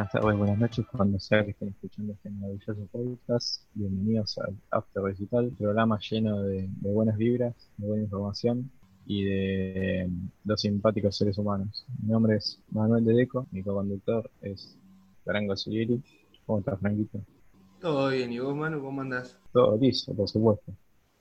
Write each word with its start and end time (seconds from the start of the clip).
buenas 0.00 0.12
tardes, 0.12 0.38
buenas 0.38 0.58
noches, 0.58 0.86
cuando 0.90 1.18
sea 1.18 1.44
que 1.44 1.50
estén 1.50 1.68
escuchando 1.68 2.14
este 2.14 2.30
maravilloso 2.30 2.88
podcast. 2.90 3.64
Bienvenidos 3.74 4.38
al 4.38 4.56
After 4.70 5.02
Recital, 5.02 5.50
programa 5.58 5.98
lleno 5.98 6.42
de, 6.42 6.70
de 6.70 6.90
buenas 6.90 7.18
vibras, 7.18 7.54
de 7.76 7.86
buena 7.86 8.04
información 8.04 8.70
y 9.04 9.24
de 9.24 10.08
dos 10.42 10.62
simpáticos 10.62 11.18
seres 11.18 11.36
humanos. 11.36 11.84
Mi 12.02 12.08
nombre 12.08 12.36
es 12.36 12.62
Manuel 12.70 13.04
de 13.04 13.12
Deco, 13.12 13.46
mi 13.50 13.62
co-conductor 13.62 14.30
es 14.40 14.78
Franco 15.22 15.54
Siguieri. 15.54 16.02
¿Cómo 16.46 16.60
estás, 16.60 16.80
Franquito? 16.80 17.20
Todo 17.78 18.08
bien, 18.08 18.32
¿y 18.32 18.38
vos, 18.38 18.56
Manu, 18.56 18.80
cómo 18.80 19.02
andás? 19.02 19.38
Todo 19.52 19.76
listo, 19.76 20.14
por 20.14 20.30
supuesto. 20.30 20.72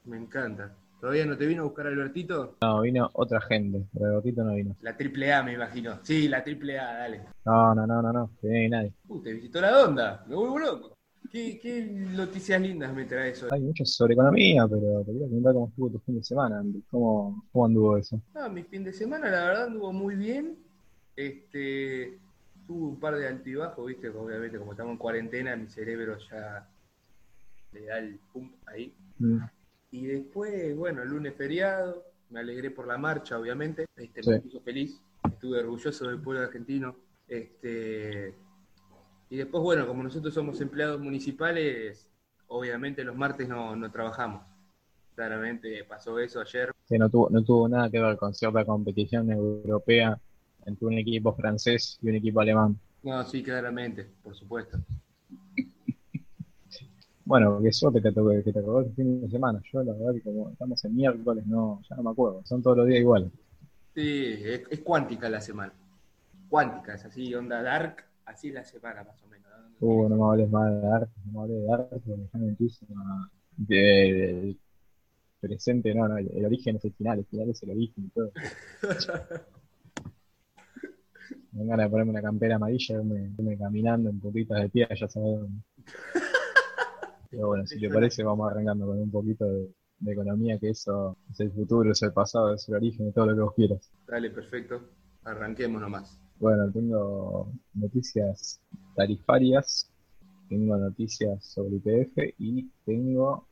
Me 0.06 0.16
encanta. 0.16 0.74
¿Todavía 1.00 1.26
no 1.26 1.38
te 1.38 1.46
vino 1.46 1.62
a 1.62 1.66
buscar 1.66 1.88
Albertito? 1.88 2.58
No, 2.62 2.82
vino 2.82 3.10
otra 3.14 3.40
gente, 3.42 3.86
pero 3.94 4.08
Albertito 4.08 4.44
no 4.44 4.54
vino. 4.54 4.76
La 4.82 4.98
triple 4.98 5.34
A, 5.34 5.44
me 5.44 5.54
imagino. 5.54 6.00
Sí, 6.04 6.28
la 6.28 6.44
triple 6.44 6.78
A, 6.78 6.94
dale. 6.94 7.22
No, 7.46 7.74
no, 7.74 7.88
no, 7.88 8.02
no, 8.02 8.12
no, 8.12 8.32
que 8.42 8.48
viene 8.48 8.70
nadie. 8.70 8.94
Uh, 9.08 9.22
te 9.22 9.34
visitó 9.34 9.62
la 9.62 9.86
onda, 9.86 10.26
me 10.28 10.36
vuelvo 10.36 10.60
loco. 10.60 10.94
¿Qué, 11.32 11.60
qué 11.62 11.84
noticias 11.84 12.60
lindas 12.60 12.94
me 12.94 13.06
trae 13.06 13.32
eso? 13.32 13.48
Hay 13.52 13.62
mucho 13.62 13.86
sobre 13.86 14.14
economía, 14.14 14.68
pero 14.68 15.00
te 15.06 15.12
quería 15.12 15.28
preguntar 15.28 15.54
cómo 15.54 15.68
estuvo 15.68 15.90
tu 15.92 16.00
fin 16.00 16.16
de 16.16 16.24
semana, 16.24 16.60
Andy. 16.60 16.82
¿Cómo, 16.90 17.46
cómo 17.52 17.66
anduvo 17.66 17.98
eso? 17.98 18.20
Ah, 18.36 18.50
mi 18.50 18.64
fin 18.64 18.84
de 18.84 18.92
semana, 18.92 19.30
la 19.30 19.46
verdad, 19.46 19.64
anduvo 19.66 19.94
muy 19.94 20.16
bien. 20.16 20.58
Este, 21.16 22.18
tuve 22.68 22.88
un 22.88 23.00
par 23.00 23.16
de 23.16 23.28
altibajos, 23.28 23.86
viste, 23.86 24.10
obviamente 24.10 24.58
como 24.58 24.72
estamos 24.72 24.92
en 24.92 24.98
cuarentena, 24.98 25.56
mi 25.56 25.68
cerebro 25.68 26.18
ya 26.30 26.68
le 27.72 27.86
da 27.86 28.00
el 28.00 28.20
pum 28.34 28.52
ahí. 28.66 28.94
Mm. 29.20 29.40
Y 29.92 30.06
después, 30.06 30.76
bueno, 30.76 31.02
el 31.02 31.10
lunes 31.10 31.34
feriado, 31.36 32.04
me 32.30 32.40
alegré 32.42 32.70
por 32.72 32.88
la 32.88 32.98
marcha, 32.98 33.40
obviamente, 33.40 33.86
este, 33.96 34.22
Sí. 34.24 34.30
me 34.30 34.40
puso 34.42 34.62
feliz, 34.62 35.02
estuve 35.24 35.60
orgulloso 35.60 36.08
del 36.08 36.20
pueblo 36.22 36.44
argentino. 36.44 36.96
Este, 37.28 38.34
y 39.30 39.38
después, 39.38 39.64
bueno, 39.64 39.88
como 39.88 40.04
nosotros 40.04 40.34
somos 40.34 40.60
empleados 40.62 41.00
municipales, 41.00 42.08
obviamente 42.48 43.04
los 43.04 43.16
martes 43.16 43.48
no, 43.48 43.76
no 43.76 43.92
trabajamos. 43.92 44.44
Claramente 45.16 45.84
pasó 45.84 46.18
eso 46.20 46.40
ayer. 46.40 46.72
Que 46.88 46.98
no 46.98 47.10
tuvo, 47.10 47.30
no 47.30 47.44
tuvo 47.44 47.68
nada 47.68 47.90
que 47.90 48.00
ver 48.00 48.16
con 48.18 48.34
cierta 48.34 48.64
competición 48.66 49.32
europea 49.32 50.20
entre 50.66 50.86
un 50.88 50.94
equipo 50.94 51.34
francés 51.34 52.00
y 52.02 52.10
un 52.10 52.16
equipo 52.16 52.40
alemán. 52.42 52.80
No, 53.04 53.24
sí, 53.26 53.44
claramente, 53.44 54.08
por 54.24 54.36
supuesto. 54.36 54.78
Bueno, 57.30 57.62
qué 57.62 57.72
suerte 57.72 58.02
que 58.02 58.12
te, 58.12 58.22
que 58.44 58.52
te 58.52 58.60
acabó 58.60 58.80
el 58.82 58.92
fin 58.96 59.22
de 59.22 59.30
semana. 59.30 59.62
Yo, 59.72 59.84
la 59.84 59.94
verdad, 59.94 60.14
que 60.16 60.22
como 60.22 60.50
estamos 60.50 60.84
en 60.84 60.96
miércoles, 60.96 61.46
no, 61.46 61.80
ya 61.88 61.96
no 61.96 62.04
me 62.04 62.10
acuerdo. 62.10 62.42
Son 62.44 62.62
todos 62.64 62.78
los 62.78 62.88
días 62.88 63.02
iguales. 63.02 63.32
Sí, 63.94 64.26
es, 64.44 64.62
es 64.70 64.80
cuántica 64.82 65.30
la 65.30 65.42
semana. 65.42 65.74
Cuántica, 66.50 66.96
es 66.96 67.06
así, 67.06 67.34
onda 67.36 67.62
dark, 67.62 68.06
así 68.26 68.52
la 68.52 68.64
semana 68.64 69.04
más 69.04 69.22
o 69.24 69.28
menos. 69.28 69.48
¿no? 69.52 69.88
Uh, 69.88 70.10
no 70.10 70.16
me 70.18 70.24
hables 70.26 70.50
más 70.50 70.82
de 70.82 70.88
arte, 70.88 71.12
no 71.26 71.32
me 71.32 71.40
hables 71.42 71.62
de 71.64 71.74
arte, 71.74 72.00
porque 72.06 72.22
ya 72.34 72.40
me 72.40 72.48
empiezo 72.50 72.86
a- 72.98 73.30
de- 73.58 73.76
del 73.78 74.60
presente, 75.42 75.94
no, 75.96 76.08
no, 76.08 76.18
el, 76.18 76.30
el 76.36 76.46
origen 76.46 76.78
es 76.78 76.86
el 76.86 76.94
final, 76.94 77.20
el 77.20 77.26
final 77.28 77.50
es 77.52 77.64
el 77.64 77.72
origen 77.72 78.06
y 78.06 78.10
todo. 78.10 78.34
Me 81.52 81.64
ganas 81.66 81.86
de 81.86 81.90
ponerme 81.92 82.12
una 82.12 82.22
campera 82.24 82.56
amarilla, 82.56 82.96
irme, 82.96 83.32
irme 83.38 83.56
caminando 83.58 84.10
en 84.10 84.20
puntitas 84.20 84.62
de 84.62 84.70
pie, 84.70 84.88
ya 85.00 85.08
sabes 85.08 85.40
dónde. 85.40 85.62
Pero 87.30 87.48
bueno, 87.48 87.66
si 87.66 87.80
te 87.80 87.90
parece, 87.90 88.24
vamos 88.24 88.50
arrancando 88.50 88.88
con 88.88 88.98
un 88.98 89.12
poquito 89.12 89.46
de, 89.46 89.70
de 90.00 90.12
economía, 90.12 90.58
que 90.58 90.70
eso 90.70 91.18
es 91.30 91.40
el 91.40 91.52
futuro, 91.52 91.92
es 91.92 92.02
el 92.02 92.14
pasado, 92.14 92.54
es 92.54 92.68
el 92.70 92.76
origen 92.76 93.12
todo 93.14 93.28
lo 93.28 93.36
que 93.36 93.42
vos 93.42 93.54
quieras. 93.56 93.92
Dale, 94.08 94.32
perfecto. 94.32 94.82
Arranquemos 95.24 95.82
nomás. 95.82 96.20
Bueno, 96.40 96.72
tengo 96.72 97.52
noticias 97.74 98.62
tarifarias, 98.96 99.92
tengo 100.48 100.78
noticias 100.78 101.44
sobre 101.44 101.76
IPF 101.76 102.36
y 102.40 102.70
tengo 102.86 103.46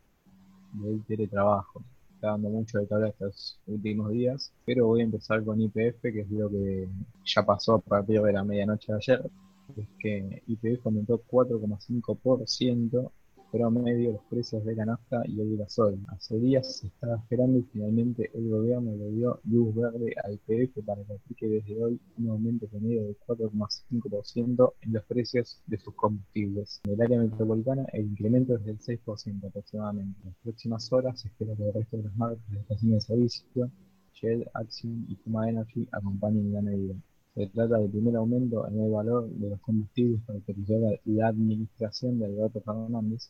del 0.71 1.03
teletrabajo. 1.05 1.83
Está 2.15 2.29
dando 2.29 2.49
mucho 2.49 2.79
de 2.79 2.87
hablar 2.89 3.09
estos 3.09 3.59
últimos 3.67 4.11
días, 4.11 4.51
pero 4.65 4.87
voy 4.87 5.01
a 5.01 5.03
empezar 5.03 5.43
con 5.43 5.61
IPF, 5.61 6.01
que 6.01 6.21
es 6.21 6.31
lo 6.31 6.49
que 6.49 6.87
ya 7.25 7.45
pasó 7.45 7.75
a 7.75 7.79
partir 7.79 8.21
de 8.21 8.33
la 8.33 8.43
medianoche 8.43 8.91
de 8.91 8.97
ayer. 8.97 9.29
Es 9.75 9.87
que 9.99 10.41
IPF 10.47 10.85
aumentó 10.85 11.21
4,5% 11.29 13.11
promedio 13.51 14.13
los 14.13 14.23
precios 14.29 14.63
de 14.65 14.75
la 14.75 14.85
nafta 14.85 15.21
y 15.25 15.39
el 15.39 15.57
gasoil. 15.57 15.99
Hace 16.09 16.37
días 16.39 16.79
se 16.79 16.87
estaba 16.87 17.15
esperando 17.17 17.59
y 17.59 17.63
finalmente 17.63 18.29
el 18.33 18.49
gobierno 18.49 18.95
le 18.95 19.11
dio 19.11 19.39
luz 19.45 19.75
verde 19.75 20.13
al 20.23 20.33
IPF 20.33 20.85
para 20.85 21.03
que 21.03 21.13
aplique 21.13 21.47
desde 21.47 21.83
hoy 21.83 21.99
un 22.17 22.29
aumento 22.29 22.67
promedio 22.67 23.03
del 23.03 23.17
4,5% 23.27 24.73
en 24.81 24.93
los 24.93 25.03
precios 25.05 25.61
de 25.65 25.77
sus 25.77 25.93
combustibles. 25.95 26.81
En 26.85 26.93
el 26.93 27.01
área 27.01 27.19
metropolitana 27.19 27.85
el 27.93 28.05
incremento 28.05 28.55
es 28.55 28.65
del 28.65 28.79
6% 28.79 29.47
aproximadamente. 29.47 30.19
En 30.21 30.29
las 30.29 30.37
próximas 30.43 30.91
horas 30.91 31.19
se 31.21 31.29
espera 31.29 31.55
que 31.55 31.67
el 31.67 31.73
resto 31.73 31.97
de 31.97 32.03
las 32.03 32.15
marcas 32.15 32.49
de 32.49 32.59
estaciones 32.59 33.07
de 33.07 33.15
servicio, 33.15 33.71
Shell, 34.13 34.49
Axiom 34.53 35.05
y 35.07 35.15
Puma 35.15 35.49
Energy 35.49 35.87
acompañen 35.91 36.53
la 36.53 36.61
medida. 36.61 36.95
Se 37.37 37.45
trata 37.49 37.77
del 37.77 37.91
primer 37.91 38.15
aumento 38.15 38.67
en 38.67 38.79
el 38.79 38.89
valor 38.89 39.29
de 39.29 39.51
los 39.51 39.61
combustibles 39.61 40.19
que 40.25 40.31
autorizó 40.31 40.73
la, 41.05 41.27
administración 41.27 42.17
de 42.17 42.25
Alberto 42.25 42.61
Fernández, 42.61 43.29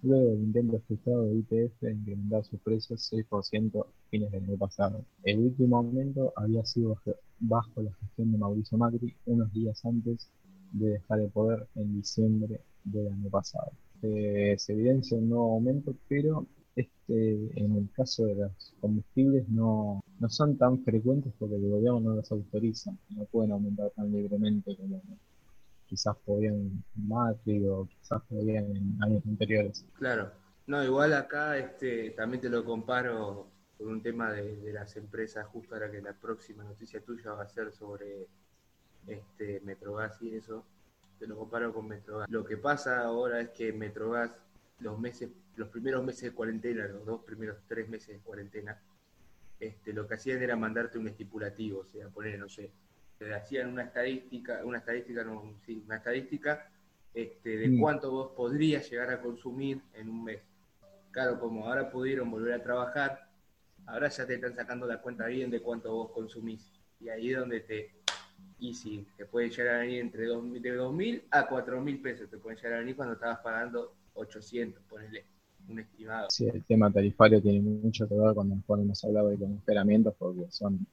luego 0.00 0.30
del 0.30 0.44
intento 0.44 0.80
frustrado 0.86 1.26
de 1.26 1.34
IPF 1.34 1.80
de 1.82 1.92
incrementar 1.92 2.44
sus 2.46 2.58
precios 2.60 3.12
6% 3.12 3.78
a 3.78 3.86
fines 4.08 4.32
del 4.32 4.44
año 4.44 4.56
pasado. 4.56 5.04
El 5.22 5.40
último 5.40 5.76
aumento 5.76 6.32
había 6.34 6.64
sido 6.64 6.96
bajo 7.40 7.82
la 7.82 7.92
gestión 7.92 8.32
de 8.32 8.38
Mauricio 8.38 8.78
Macri 8.78 9.14
unos 9.26 9.52
días 9.52 9.84
antes 9.84 10.30
de 10.72 10.88
dejar 10.92 11.20
el 11.20 11.28
poder 11.28 11.66
en 11.74 11.94
diciembre 11.94 12.62
del 12.84 13.08
año 13.08 13.28
pasado. 13.28 13.70
Eh, 14.00 14.54
se 14.56 14.72
evidencia 14.72 15.18
un 15.18 15.28
nuevo 15.28 15.52
aumento, 15.52 15.94
pero 16.08 16.46
este, 16.74 17.60
en 17.62 17.76
el 17.76 17.90
caso 17.92 18.24
de 18.24 18.34
los 18.34 18.74
combustibles 18.80 19.46
no, 19.50 20.02
no 20.22 20.28
son 20.28 20.56
tan 20.56 20.84
frecuentes 20.84 21.32
porque 21.36 21.56
el 21.56 21.68
gobierno 21.68 21.98
no 21.98 22.14
los 22.14 22.30
autoriza, 22.30 22.92
no 23.10 23.24
pueden 23.24 23.50
aumentar 23.50 23.90
tan 23.90 24.12
libremente 24.12 24.76
como 24.76 25.02
quizás 25.84 26.16
podían 26.24 26.54
en 26.54 27.68
o 27.68 27.88
quizás 27.88 28.22
podían 28.28 28.64
en 28.76 28.98
años 29.02 29.26
anteriores. 29.26 29.84
Claro. 29.98 30.30
No, 30.68 30.84
igual 30.84 31.12
acá 31.14 31.58
este, 31.58 32.10
también 32.10 32.40
te 32.40 32.48
lo 32.48 32.64
comparo 32.64 33.48
con 33.76 33.88
un 33.88 34.00
tema 34.00 34.30
de, 34.30 34.58
de 34.58 34.72
las 34.72 34.96
empresas, 34.96 35.44
justo 35.48 35.74
ahora 35.74 35.90
que 35.90 36.00
la 36.00 36.12
próxima 36.12 36.62
noticia 36.62 37.00
tuya 37.00 37.32
va 37.32 37.42
a 37.42 37.48
ser 37.48 37.72
sobre 37.72 38.28
este 39.08 39.58
Metrogas 39.64 40.22
y 40.22 40.36
eso. 40.36 40.64
Te 41.18 41.26
lo 41.26 41.36
comparo 41.36 41.74
con 41.74 41.88
Metrogas. 41.88 42.30
Lo 42.30 42.44
que 42.44 42.56
pasa 42.56 43.00
ahora 43.00 43.40
es 43.40 43.48
que 43.50 43.72
Metrogas, 43.72 44.30
los 44.78 45.00
meses, 45.00 45.30
los 45.56 45.68
primeros 45.68 46.04
meses 46.04 46.22
de 46.22 46.32
cuarentena, 46.32 46.86
los 46.86 47.04
dos 47.04 47.24
primeros 47.24 47.56
tres 47.66 47.88
meses 47.88 48.14
de 48.14 48.20
cuarentena, 48.20 48.80
este, 49.62 49.92
lo 49.92 50.06
que 50.08 50.14
hacían 50.14 50.42
era 50.42 50.56
mandarte 50.56 50.98
un 50.98 51.08
estipulativo, 51.08 51.80
o 51.80 51.86
sea, 51.86 52.08
poner, 52.08 52.38
no 52.38 52.48
sé, 52.48 52.70
te 53.18 53.32
hacían 53.34 53.68
una 53.72 53.84
estadística, 53.84 54.60
una 54.64 54.78
estadística, 54.78 55.22
no, 55.24 55.54
sí, 55.64 55.82
una 55.86 55.96
estadística 55.96 56.68
este, 57.14 57.56
de 57.58 57.68
Mm. 57.68 57.80
cuánto 57.80 58.10
vos 58.10 58.32
podrías 58.36 58.88
llegar 58.90 59.10
a 59.10 59.20
consumir 59.20 59.80
en 59.94 60.08
un 60.08 60.24
mes. 60.24 60.42
Claro, 61.12 61.38
como 61.38 61.66
ahora 61.68 61.90
pudieron 61.90 62.30
volver 62.30 62.54
a 62.54 62.62
trabajar, 62.62 63.28
ahora 63.86 64.08
ya 64.08 64.26
te 64.26 64.34
están 64.34 64.56
sacando 64.56 64.86
la 64.86 65.00
cuenta 65.00 65.26
bien 65.26 65.50
de 65.50 65.60
cuánto 65.60 65.92
vos 65.92 66.10
consumís. 66.12 66.72
Y 67.00 67.08
ahí 67.10 67.32
es 67.32 67.38
donde 67.38 67.60
te, 67.60 67.94
y 68.58 68.74
sí, 68.74 69.06
te 69.16 69.26
puede 69.26 69.50
llegar 69.50 69.76
a 69.76 69.78
venir 69.80 70.00
entre 70.00 70.26
dos, 70.26 70.42
mil- 70.42 70.62
de 70.62 70.74
2.000 70.74 71.24
a 71.30 71.46
4.000 71.46 72.00
pesos, 72.00 72.30
te 72.30 72.38
pueden 72.38 72.56
llegar 72.58 72.74
a 72.74 72.78
venir 72.80 72.96
cuando 72.96 73.14
estabas 73.14 73.40
pagando 73.40 73.94
800, 74.14 74.82
ponele, 74.88 75.24
un 75.68 75.78
estimado. 75.78 76.28
Sí, 76.30 76.46
el 76.46 76.64
tema 76.64 76.90
tarifario 76.90 77.40
tiene 77.40 77.60
mucho 77.60 78.08
que 78.08 78.14
ver 78.14 78.34
cuando, 78.34 78.56
hemos 78.82 79.04
hablado 79.04 79.28
de 79.28 79.38
congelamientos 79.38 80.14
porque 80.18 80.46
son, 80.50 80.86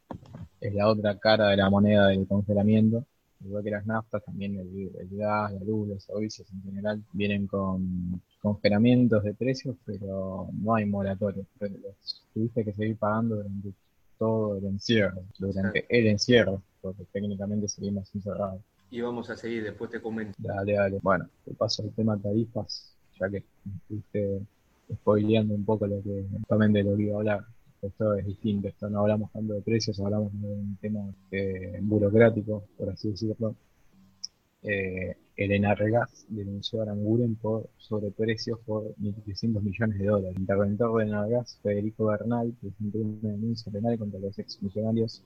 es 0.62 0.74
la 0.74 0.88
otra 0.88 1.18
cara 1.18 1.50
de 1.50 1.58
la 1.58 1.70
moneda 1.70 2.08
del 2.08 2.28
congelamiento. 2.28 3.06
Igual 3.44 3.64
que 3.64 3.72
las 3.72 3.86
naftas, 3.86 4.24
también 4.26 4.60
el, 4.60 4.92
el 5.00 5.18
gas, 5.18 5.54
la 5.54 5.60
luz, 5.62 5.88
los 5.88 6.04
servicios 6.04 6.52
en 6.52 6.62
general 6.64 7.02
vienen 7.14 7.48
con 7.48 8.22
congelamientos 8.42 9.24
de 9.24 9.34
precios, 9.34 9.78
pero 9.86 10.50
no 10.52 10.76
hay 10.76 10.86
moratorio. 10.86 11.46
Pero 11.58 11.76
los 11.78 12.26
tuviste 12.34 12.66
que 12.66 12.74
seguir 12.74 12.98
pagando 12.98 13.38
durante 13.38 13.72
todo 14.18 14.58
el 14.58 14.66
encierro, 14.66 15.24
durante 15.40 15.86
el 15.88 16.08
encierro, 16.08 16.62
porque 16.82 17.06
técnicamente 17.14 17.70
seguimos 17.70 18.14
encerrados. 18.14 18.62
Y 18.92 19.02
vamos 19.02 19.30
a 19.30 19.38
seguir, 19.38 19.64
después 19.64 19.90
te 19.90 20.02
comento. 20.02 20.34
Dale, 20.38 20.74
dale. 20.74 21.00
Bueno, 21.02 21.30
te 21.46 21.54
paso 21.54 21.84
el 21.84 21.92
tema 21.94 22.18
tarifas, 22.18 22.94
ya 23.20 23.30
que 23.30 23.44
estuviste 23.82 24.42
spoileando 24.94 25.54
un 25.54 25.66
poco 25.66 25.88
lo 25.88 26.02
que 26.02 26.26
actualmente 26.40 26.84
lo 26.84 26.96
que 26.96 27.04
iba 27.04 27.16
a 27.16 27.20
hablar. 27.20 27.46
Esto 27.82 28.14
es 28.16 28.26
distinto, 28.26 28.68
esto 28.68 28.90
no 28.90 29.00
hablamos 29.00 29.32
tanto 29.32 29.54
de 29.54 29.62
precios, 29.62 30.00
hablamos 30.02 30.34
de 30.42 30.48
un 30.48 30.78
tema 30.82 31.00
eh, 31.32 31.80
burocrático, 31.82 32.66
por 32.78 32.90
así 32.90 33.12
decirlo. 33.12 33.56
Eh, 34.62 35.16
el 35.38 35.52
Enargas 35.54 36.26
denunció 36.28 36.82
a 36.82 36.84
Aranguren 36.84 37.36
por 37.36 37.70
sobreprecios 37.78 38.60
por 38.66 38.94
1.300 38.98 39.62
millones 39.62 39.98
de 39.98 40.06
dólares. 40.06 40.38
El 40.38 40.46
de 40.46 41.04
Enargas, 41.04 41.58
Federico 41.64 42.08
Bernal, 42.08 42.54
presentó 42.60 42.98
una 42.98 43.30
denuncia 43.30 43.72
penal 43.72 43.98
contra 43.98 44.20
los 44.20 44.38
exfuncionarios 44.38 45.24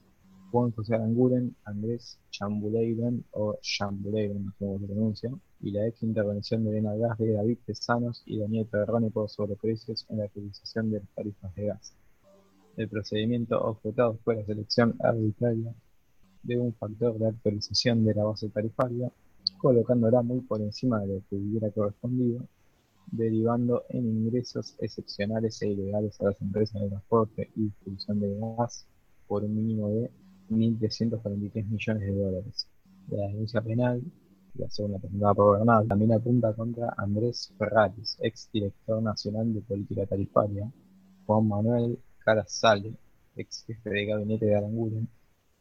Juan 0.53 0.69
José 0.69 0.93
Aranguren, 0.93 1.55
Andrés 1.65 2.19
Chambuleiren 2.29 3.25
o 3.31 3.57
Chambuleiren, 3.59 4.45
no 4.45 4.51
sé 4.51 4.57
cómo 4.59 4.77
se 4.77 4.85
pronuncia, 4.85 5.31
y 5.61 5.71
la 5.71 5.87
ex 5.87 6.03
intervención 6.03 6.63
de 6.63 6.69
Elena 6.69 6.95
Gas 6.95 7.17
de 7.17 7.33
David 7.33 7.57
Tesanos 7.65 8.21
y 8.27 8.37
Daniel 8.37 8.67
Perrone 8.67 9.09
por 9.09 9.31
sobreprecios 9.31 10.05
en 10.09 10.19
la 10.19 10.25
utilización 10.25 10.91
de 10.91 10.99
las 10.99 11.09
tarifas 11.15 11.55
de 11.55 11.65
gas. 11.65 11.93
El 12.77 12.87
procedimiento 12.87 13.59
objetado 13.59 14.19
fue 14.23 14.35
la 14.35 14.45
selección 14.45 14.95
arbitraria 14.99 15.73
de 16.43 16.59
un 16.59 16.71
factor 16.75 17.17
de 17.17 17.29
actualización 17.29 18.05
de 18.05 18.13
la 18.13 18.25
base 18.25 18.47
tarifaria, 18.49 19.11
colocándola 19.57 20.21
muy 20.21 20.41
por 20.41 20.61
encima 20.61 21.01
de 21.01 21.15
lo 21.15 21.21
que 21.31 21.35
hubiera 21.35 21.71
correspondido, 21.71 22.45
derivando 23.07 23.85
en 23.89 24.05
ingresos 24.05 24.75
excepcionales 24.77 25.59
e 25.63 25.69
ilegales 25.69 26.21
a 26.21 26.25
las 26.25 26.39
empresas 26.43 26.79
de 26.79 26.89
transporte 26.89 27.49
y 27.55 27.63
distribución 27.63 28.19
de 28.19 28.37
gas 28.39 28.85
por 29.27 29.43
un 29.43 29.55
mínimo 29.55 29.89
de 29.89 30.11
1.343 30.49 31.65
millones 31.67 32.01
de 32.03 32.13
dólares. 32.13 32.67
La 33.09 33.27
denuncia 33.27 33.61
penal, 33.61 34.01
la 34.55 34.69
segunda 34.69 34.99
presentada 34.99 35.33
por 35.33 35.57
Bernal, 35.57 35.87
también 35.87 36.13
apunta 36.13 36.53
contra 36.53 36.93
Andrés 36.97 37.51
Ferraris, 37.57 38.17
ex 38.21 38.49
director 38.51 39.01
nacional 39.01 39.53
de 39.53 39.61
política 39.61 40.05
tarifaria, 40.05 40.71
Juan 41.25 41.47
Manuel 41.47 41.99
Carasale, 42.19 42.93
ex 43.35 43.63
jefe 43.65 43.89
de 43.89 44.05
gabinete 44.05 44.45
de 44.45 44.55
Aranguren, 44.55 45.07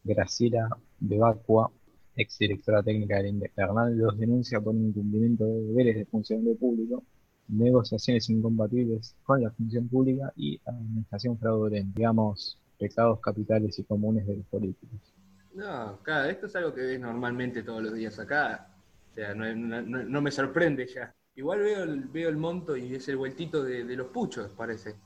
Graciela 0.05 0.69
Bebacua, 1.01 1.71
ex 2.17 2.39
directora 2.39 2.83
técnica 2.83 3.17
del 3.17 3.29
INDEC. 3.29 3.55
Bernal 3.57 3.97
los 3.97 4.19
denuncia 4.19 4.61
por 4.61 4.75
incumplimiento 4.75 5.45
de 5.47 5.63
deberes 5.63 5.97
de 5.97 6.05
funcionario 6.07 6.57
público, 6.57 7.05
negociaciones 7.49 8.29
incompatibles 8.31 9.17
con 9.25 9.43
la 9.43 9.51
función 9.51 9.89
pública 9.89 10.33
y 10.37 10.61
administración 10.65 11.39
fraudulenta. 11.39 11.93
Digamos, 11.97 12.59
pecados 12.83 13.21
capitales 13.21 13.79
y 13.79 13.85
comunes 13.85 14.27
de 14.27 14.39
los 14.39 14.47
políticos. 14.47 15.15
No, 15.55 16.01
claro, 16.03 16.29
esto 16.29 16.47
es 16.47 16.57
algo 16.57 16.75
que 16.75 16.81
ves 16.81 17.01
normalmente 17.01 17.63
todos 17.63 17.81
los 17.81 17.95
días 17.95 18.19
acá. 18.19 18.69
O 19.11 19.15
sea, 19.15 19.35
no, 19.35 20.23
me 20.23 20.31
sorprende 20.31 20.87
ya. 20.87 21.15
Igual 21.37 21.61
veo 21.61 21.83
el, 21.85 22.05
veo 22.09 22.29
el 22.29 22.37
monto 22.37 22.77
y 22.77 22.95
es 22.97 23.09
el 23.09 23.17
vueltito 23.17 23.63
de, 23.63 23.85
los 23.97 24.09
puchos, 24.09 24.51
parece. 24.53 24.97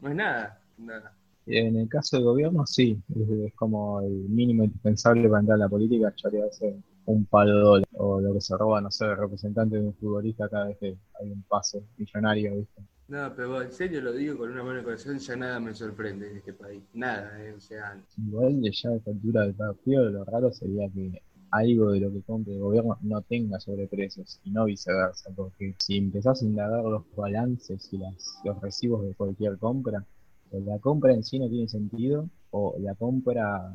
No 0.00 0.10
es 0.10 0.14
nada, 0.14 0.62
nada. 0.78 1.16
En 1.46 1.76
el 1.76 1.88
caso 1.88 2.16
del 2.16 2.24
gobierno, 2.24 2.64
sí, 2.66 3.02
es, 3.44 3.54
como 3.54 4.00
el 4.00 4.12
mínimo 4.12 4.64
indispensable 4.64 5.28
para 5.28 5.40
entrar 5.40 5.56
a 5.56 5.64
la 5.64 5.68
política, 5.68 6.14
ser 6.16 6.76
un 7.06 7.24
palo 7.26 7.58
dólar, 7.58 7.88
o 7.94 8.20
lo 8.20 8.32
que 8.32 8.40
se 8.40 8.56
roba, 8.56 8.80
no 8.80 8.90
sé, 8.90 9.06
el 9.06 9.16
representante 9.16 9.76
de 9.76 9.82
un 9.82 9.94
futbolista 9.94 10.48
cada 10.48 10.68
vez 10.68 10.78
que 10.78 10.96
hay 11.20 11.30
un 11.30 11.42
pase 11.42 11.82
millonario, 11.98 12.54
¿viste? 12.56 12.82
No, 13.06 13.34
pero 13.36 13.60
en 13.60 13.72
serio 13.72 14.00
lo 14.00 14.12
digo 14.12 14.38
con 14.38 14.50
una 14.50 14.62
mano 14.62 14.78
de 14.78 14.84
corazón, 14.84 15.18
ya 15.18 15.36
nada 15.36 15.60
me 15.60 15.74
sorprende 15.74 16.30
en 16.30 16.36
este 16.38 16.54
país. 16.54 16.82
Nada, 16.94 17.38
eh, 17.44 17.52
o 17.52 17.60
sea. 17.60 18.00
Igual 18.16 18.62
ya 18.62 18.90
a 18.90 18.94
esta 18.96 19.10
altura 19.10 19.42
del 19.42 19.54
partido, 19.54 20.10
lo 20.10 20.24
raro 20.24 20.52
sería 20.52 20.88
que 20.88 21.22
algo 21.50 21.92
de 21.92 22.00
lo 22.00 22.10
que 22.10 22.22
compre 22.22 22.54
el 22.54 22.60
gobierno 22.60 22.98
no 23.02 23.20
tenga 23.22 23.60
sobreprecios 23.60 24.40
y 24.44 24.50
no 24.50 24.64
viceversa, 24.64 25.30
porque 25.36 25.74
si 25.78 25.98
empezás 25.98 26.42
a 26.42 26.46
indagar 26.46 26.82
los 26.82 27.04
balances 27.14 27.92
y 27.92 27.98
las, 27.98 28.40
los 28.44 28.60
recibos 28.60 29.06
de 29.06 29.14
cualquier 29.14 29.58
compra, 29.58 30.04
la 30.50 30.78
compra 30.78 31.12
en 31.12 31.22
sí 31.22 31.38
no 31.38 31.48
tiene 31.48 31.68
sentido 31.68 32.28
o 32.50 32.74
la 32.78 32.94
compra 32.94 33.72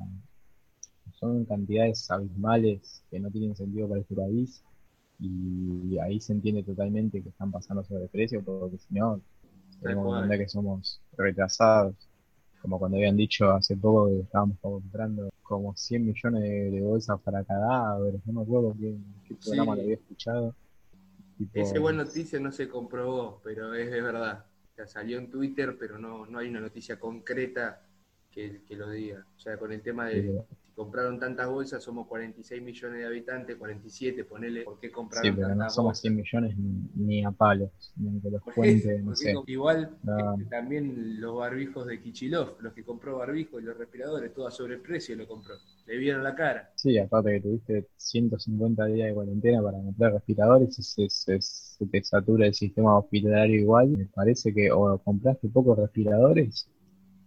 son 1.20 1.46
cantidades 1.46 2.10
abismales 2.10 3.04
que 3.12 3.20
no 3.20 3.30
tienen 3.30 3.56
sentido 3.56 3.88
para 3.88 4.02
este 4.02 4.16
país 4.16 4.64
y 5.20 5.98
ahí 6.00 6.20
se 6.20 6.34
entiende 6.34 6.64
totalmente 6.64 7.22
que 7.22 7.30
están 7.30 7.52
pasando 7.52 7.84
sobre 7.84 8.08
precio, 8.08 8.42
porque 8.44 8.78
si 8.78 8.94
no, 8.96 9.22
tenemos 9.82 10.06
que 10.06 10.16
entender 10.16 10.40
que 10.40 10.50
somos 10.50 11.02
retrasados. 11.18 11.96
Como 12.62 12.78
cuando 12.78 12.98
habían 12.98 13.16
dicho 13.16 13.52
hace 13.52 13.78
poco 13.78 14.08
que 14.08 14.20
estábamos 14.20 14.58
comprando 14.60 15.30
como 15.42 15.76
100 15.76 16.06
millones 16.06 16.42
de, 16.44 16.82
bolsas 16.82 17.20
para 17.22 17.44
cadáveres, 17.44 18.22
no 18.26 18.34
me 18.34 18.42
acuerdo 18.42 18.76
qué, 18.78 18.98
qué 19.26 19.36
programa 19.36 19.76
lo 19.76 19.82
había 19.82 19.96
escuchado. 19.96 20.56
Esa 21.54 21.80
buena 21.80 22.04
noticia 22.04 22.40
no 22.40 22.52
se 22.52 22.68
comprobó, 22.68 23.40
pero 23.44 23.74
es 23.74 23.90
de 23.90 24.02
verdad. 24.02 24.46
O 24.78 24.88
salió 24.88 25.18
en 25.18 25.30
Twitter, 25.30 25.78
pero 25.80 25.98
no, 25.98 26.26
no 26.26 26.40
hay 26.40 26.50
una 26.50 26.60
noticia 26.60 27.00
concreta 27.00 27.82
que, 28.30 28.62
que 28.68 28.76
lo 28.76 28.90
diga. 28.90 29.26
O 29.36 29.40
sea, 29.40 29.58
con 29.58 29.72
el 29.72 29.82
tema 29.82 30.08
de, 30.08 30.44
compraron 30.80 31.20
tantas 31.20 31.50
bolsas, 31.50 31.84
somos 31.84 32.08
46 32.08 32.62
millones 32.62 33.00
de 33.00 33.06
habitantes, 33.06 33.58
47, 33.58 34.24
ponele, 34.24 34.64
¿por 34.64 34.80
qué 34.80 34.90
compraron 34.90 35.30
sí, 35.30 35.38
pero 35.38 35.54
no 35.54 35.70
somos 35.70 36.00
100 36.00 36.16
millones 36.16 36.56
ni, 36.96 37.22
a 37.26 37.32
palos, 37.32 37.70
ni 37.98 38.18
que 38.22 38.30
los 38.30 38.42
cuente, 38.44 38.98
no 39.02 39.14
sé. 39.14 39.34
Igual 39.48 39.98
este, 40.00 40.46
también 40.50 41.20
los 41.20 41.36
barbijos 41.36 41.86
de 41.86 42.02
Kichilov, 42.02 42.62
los 42.62 42.72
que 42.72 42.86
compró 42.86 43.18
barbijos 43.18 43.62
y 43.62 43.66
los 43.66 43.78
respiradores, 43.78 44.34
todo 44.34 44.48
a 44.48 44.52
sobreprecio 44.52 45.18
lo 45.18 45.28
compró. 45.28 45.56
Le 45.86 45.98
vieron 45.98 46.24
la 46.24 46.34
cara. 46.34 46.72
Sí, 46.76 46.98
aparte 46.98 47.34
que 47.34 47.42
tuviste 47.42 47.88
150 47.98 48.86
días 48.86 49.10
de 49.10 49.14
cuarentena 49.14 49.62
para 49.62 49.80
comprar 49.80 50.14
respiradores, 50.14 50.80
y 50.80 51.10
se, 51.10 51.40
te 51.92 52.04
satura 52.04 52.48
el 52.48 52.54
sistema 52.54 52.98
hospitalario 52.98 53.60
igual. 53.60 53.90
Me 53.90 54.06
parece 54.06 54.54
que 54.54 54.72
o 54.72 54.98
compraste 55.00 55.50
pocos 55.50 55.78
respiradores 55.78 56.70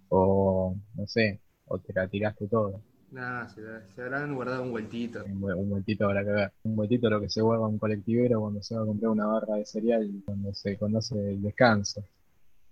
o, 0.09 0.75
no 0.95 1.07
sé, 1.07 1.43
o 1.67 1.79
te 1.79 1.93
la 1.93 2.09
tiraste 2.09 2.49
todo. 2.49 2.81
Nada, 3.13 3.47
se, 3.51 3.61
habrán 4.01 4.35
guardado 4.35 4.63
un 4.63 4.71
vueltito. 4.71 5.23
Un, 5.23 5.69
vueltito 5.69 6.07
para 6.07 6.25
cagar. 6.25 6.53
Un 6.63 6.77
vueltito 6.77 7.11
lo 7.11 7.21
que 7.21 7.29
se 7.29 7.43
guarda 7.43 7.67
un 7.67 7.79
colectivero 7.79 8.41
cuando 8.41 8.63
se 8.63 8.75
va 8.75 8.83
a 8.83 8.87
comprar 8.87 9.11
una 9.11 9.27
barra 9.27 9.57
de 9.57 9.67
cereal, 9.67 10.11
cuando 10.25 10.55
se 10.55 10.79
conoce 10.79 11.33
el 11.33 11.43
descanso. 11.43 12.03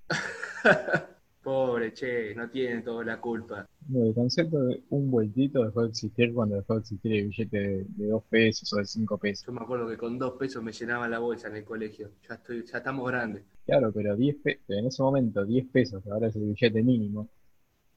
Pobre, 1.42 1.92
che, 1.92 2.34
no 2.34 2.48
tiene 2.48 2.80
toda 2.80 3.04
la 3.04 3.20
culpa. 3.20 3.68
el 3.94 4.14
concepto 4.14 4.62
de 4.64 4.82
un 4.90 5.10
vueltito 5.10 5.62
dejó 5.64 5.82
de 5.82 5.88
existir 5.88 6.32
cuando 6.32 6.56
dejó 6.56 6.74
de 6.74 6.80
existir 6.80 7.12
el 7.12 7.28
billete 7.28 7.58
de, 7.86 8.06
dos 8.06 8.24
pesos 8.24 8.72
o 8.72 8.76
de 8.76 8.86
cinco 8.86 9.18
pesos. 9.18 9.46
Yo 9.46 9.52
me 9.52 9.60
acuerdo 9.60 9.88
que 9.88 9.98
con 9.98 10.18
dos 10.18 10.38
pesos 10.38 10.62
me 10.62 10.72
llenaba 10.72 11.06
la 11.06 11.18
bolsa 11.18 11.48
en 11.48 11.56
el 11.56 11.64
colegio. 11.64 12.12
Ya 12.26 12.36
estoy, 12.36 12.64
ya 12.64 12.78
estamos 12.78 13.06
grandes. 13.06 13.42
Claro, 13.66 13.92
pero 13.92 14.16
10 14.16 14.36
en 14.68 14.86
ese 14.86 15.02
momento 15.02 15.44
10 15.44 15.66
pesos, 15.68 16.06
ahora 16.06 16.28
es 16.28 16.36
el 16.36 16.44
billete 16.44 16.82
mínimo. 16.82 17.28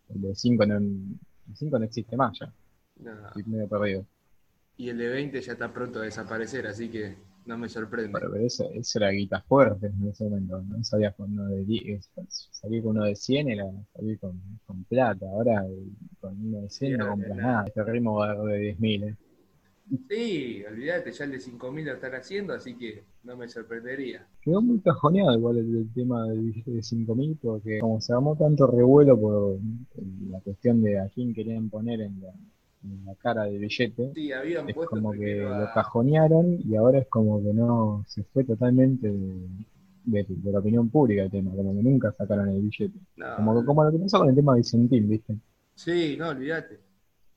El 0.10 0.22
de 0.22 0.36
5 0.36 0.66
no, 0.66 0.80
el 1.50 1.56
5 1.56 1.80
no 1.80 1.86
existe 1.86 2.16
más 2.16 2.38
ya. 2.40 2.54
Estoy 3.28 3.44
medio 3.46 3.68
perdido. 3.68 4.06
Y 4.78 4.90
el 4.90 4.98
de 4.98 5.10
20 5.10 5.42
ya 5.42 5.54
está 5.54 5.72
pronto 5.72 6.00
a 6.00 6.04
desaparecer, 6.04 6.68
así 6.68 6.90
que 6.90 7.16
no 7.46 7.58
me 7.58 7.70
sorprende. 7.70 8.12
Pero, 8.14 8.36
eso, 8.36 8.70
era 8.96 9.10
guita 9.12 9.42
fuerte 9.42 9.88
en 9.88 10.08
ese 10.08 10.24
momento. 10.24 10.62
No 10.62 10.84
salía 10.84 11.12
con 11.12 11.32
uno 11.32 11.48
de 11.48 11.64
10, 11.66 12.10
salí 12.52 12.82
con 12.82 12.98
uno 12.98 13.06
de 13.06 13.16
100 13.16 13.50
era 13.50 13.66
salir 13.94 14.20
con, 14.20 14.42
con 14.66 14.84
plata. 14.86 15.26
Ahora 15.28 15.66
con 16.20 16.40
uno 16.40 16.62
de 16.62 16.70
100 16.70 16.98
no 16.98 17.10
compras 17.10 17.38
nada. 17.38 17.66
Este 17.68 17.84
ritmo 17.84 18.16
va 18.16 18.32
a 18.32 18.36
de 18.36 18.76
10.000. 18.78 19.10
¿eh? 19.10 19.16
Sí, 20.10 20.64
olvídate, 20.66 21.12
ya 21.12 21.26
el 21.26 21.32
de 21.32 21.40
5.000 21.40 21.84
lo 21.84 21.94
están 21.94 22.16
haciendo, 22.16 22.54
así 22.54 22.76
que 22.76 23.04
no 23.24 23.36
me 23.36 23.48
sorprendería. 23.48 24.26
Quedó 24.42 24.62
muy 24.62 24.80
cajoneado 24.80 25.38
igual 25.38 25.58
el, 25.58 25.90
tema 25.94 26.28
del 26.28 26.40
billete 26.40 26.72
de 26.72 26.80
5.000, 26.80 27.38
porque 27.42 27.80
como 27.80 28.00
se 28.00 28.14
armó 28.14 28.36
tanto 28.36 28.68
revuelo 28.68 29.20
por 29.20 29.60
la 30.30 30.40
cuestión 30.40 30.82
de 30.82 31.00
a 31.00 31.10
quién 31.10 31.34
querían 31.34 31.70
poner 31.70 32.02
en 32.02 32.22
la, 32.22 33.16
cara 33.16 33.44
del 33.44 33.60
billete, 33.60 34.12
es 34.16 34.76
como 34.88 35.12
que 35.12 35.42
lo 35.42 35.70
cajonearon 35.74 36.60
y 36.66 36.76
ahora 36.76 37.00
es 37.00 37.08
como 37.08 37.42
que 37.42 37.54
no 37.54 38.04
se 38.08 38.24
fue 38.24 38.44
totalmente 38.44 39.10
de, 40.06 40.26
la 40.44 40.60
opinión 40.60 40.90
pública 40.90 41.24
el 41.24 41.32
tema, 41.32 41.52
como 41.52 41.76
que 41.76 41.84
nunca 41.84 42.12
sacaron 42.14 42.50
el 42.50 42.62
billete. 42.62 42.98
Como, 43.36 43.66
como 43.66 43.84
lo 43.84 43.92
que 43.92 44.00
pasó 44.00 44.20
con 44.20 44.30
el 44.30 44.36
tema 44.36 44.54
de 44.54 44.60
Vicentín, 44.60 45.10
¿viste? 45.10 45.36
Sí, 45.76 46.16
no, 46.18 46.30
olvídate. 46.30 46.80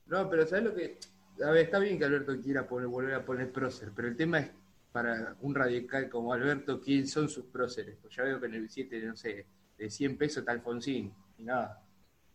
No, 0.07 0.29
pero 0.29 0.45
¿sabes 0.47 0.65
lo 0.65 0.73
que...? 0.73 0.97
A 1.45 1.51
ver, 1.51 1.65
está 1.65 1.79
bien 1.79 1.97
que 1.97 2.05
Alberto 2.05 2.39
quiera 2.41 2.67
poner, 2.67 2.87
volver 2.87 3.13
a 3.13 3.25
poner 3.25 3.51
prócer, 3.51 3.91
pero 3.95 4.07
el 4.07 4.15
tema 4.15 4.39
es 4.39 4.51
para 4.91 5.35
un 5.41 5.53
radical 5.53 6.09
como 6.09 6.33
Alberto, 6.33 6.81
¿quién 6.81 7.07
son 7.07 7.29
sus 7.29 7.45
próceres? 7.45 7.97
Pues 8.01 8.15
ya 8.15 8.23
veo 8.23 8.39
que 8.39 8.47
en 8.47 8.55
el 8.55 8.61
billete, 8.61 9.05
no 9.05 9.15
sé, 9.15 9.45
de 9.77 9.89
100 9.89 10.17
pesos 10.17 10.37
está 10.37 10.51
Alfonsín, 10.51 11.11
y 11.37 11.43
nada, 11.43 11.81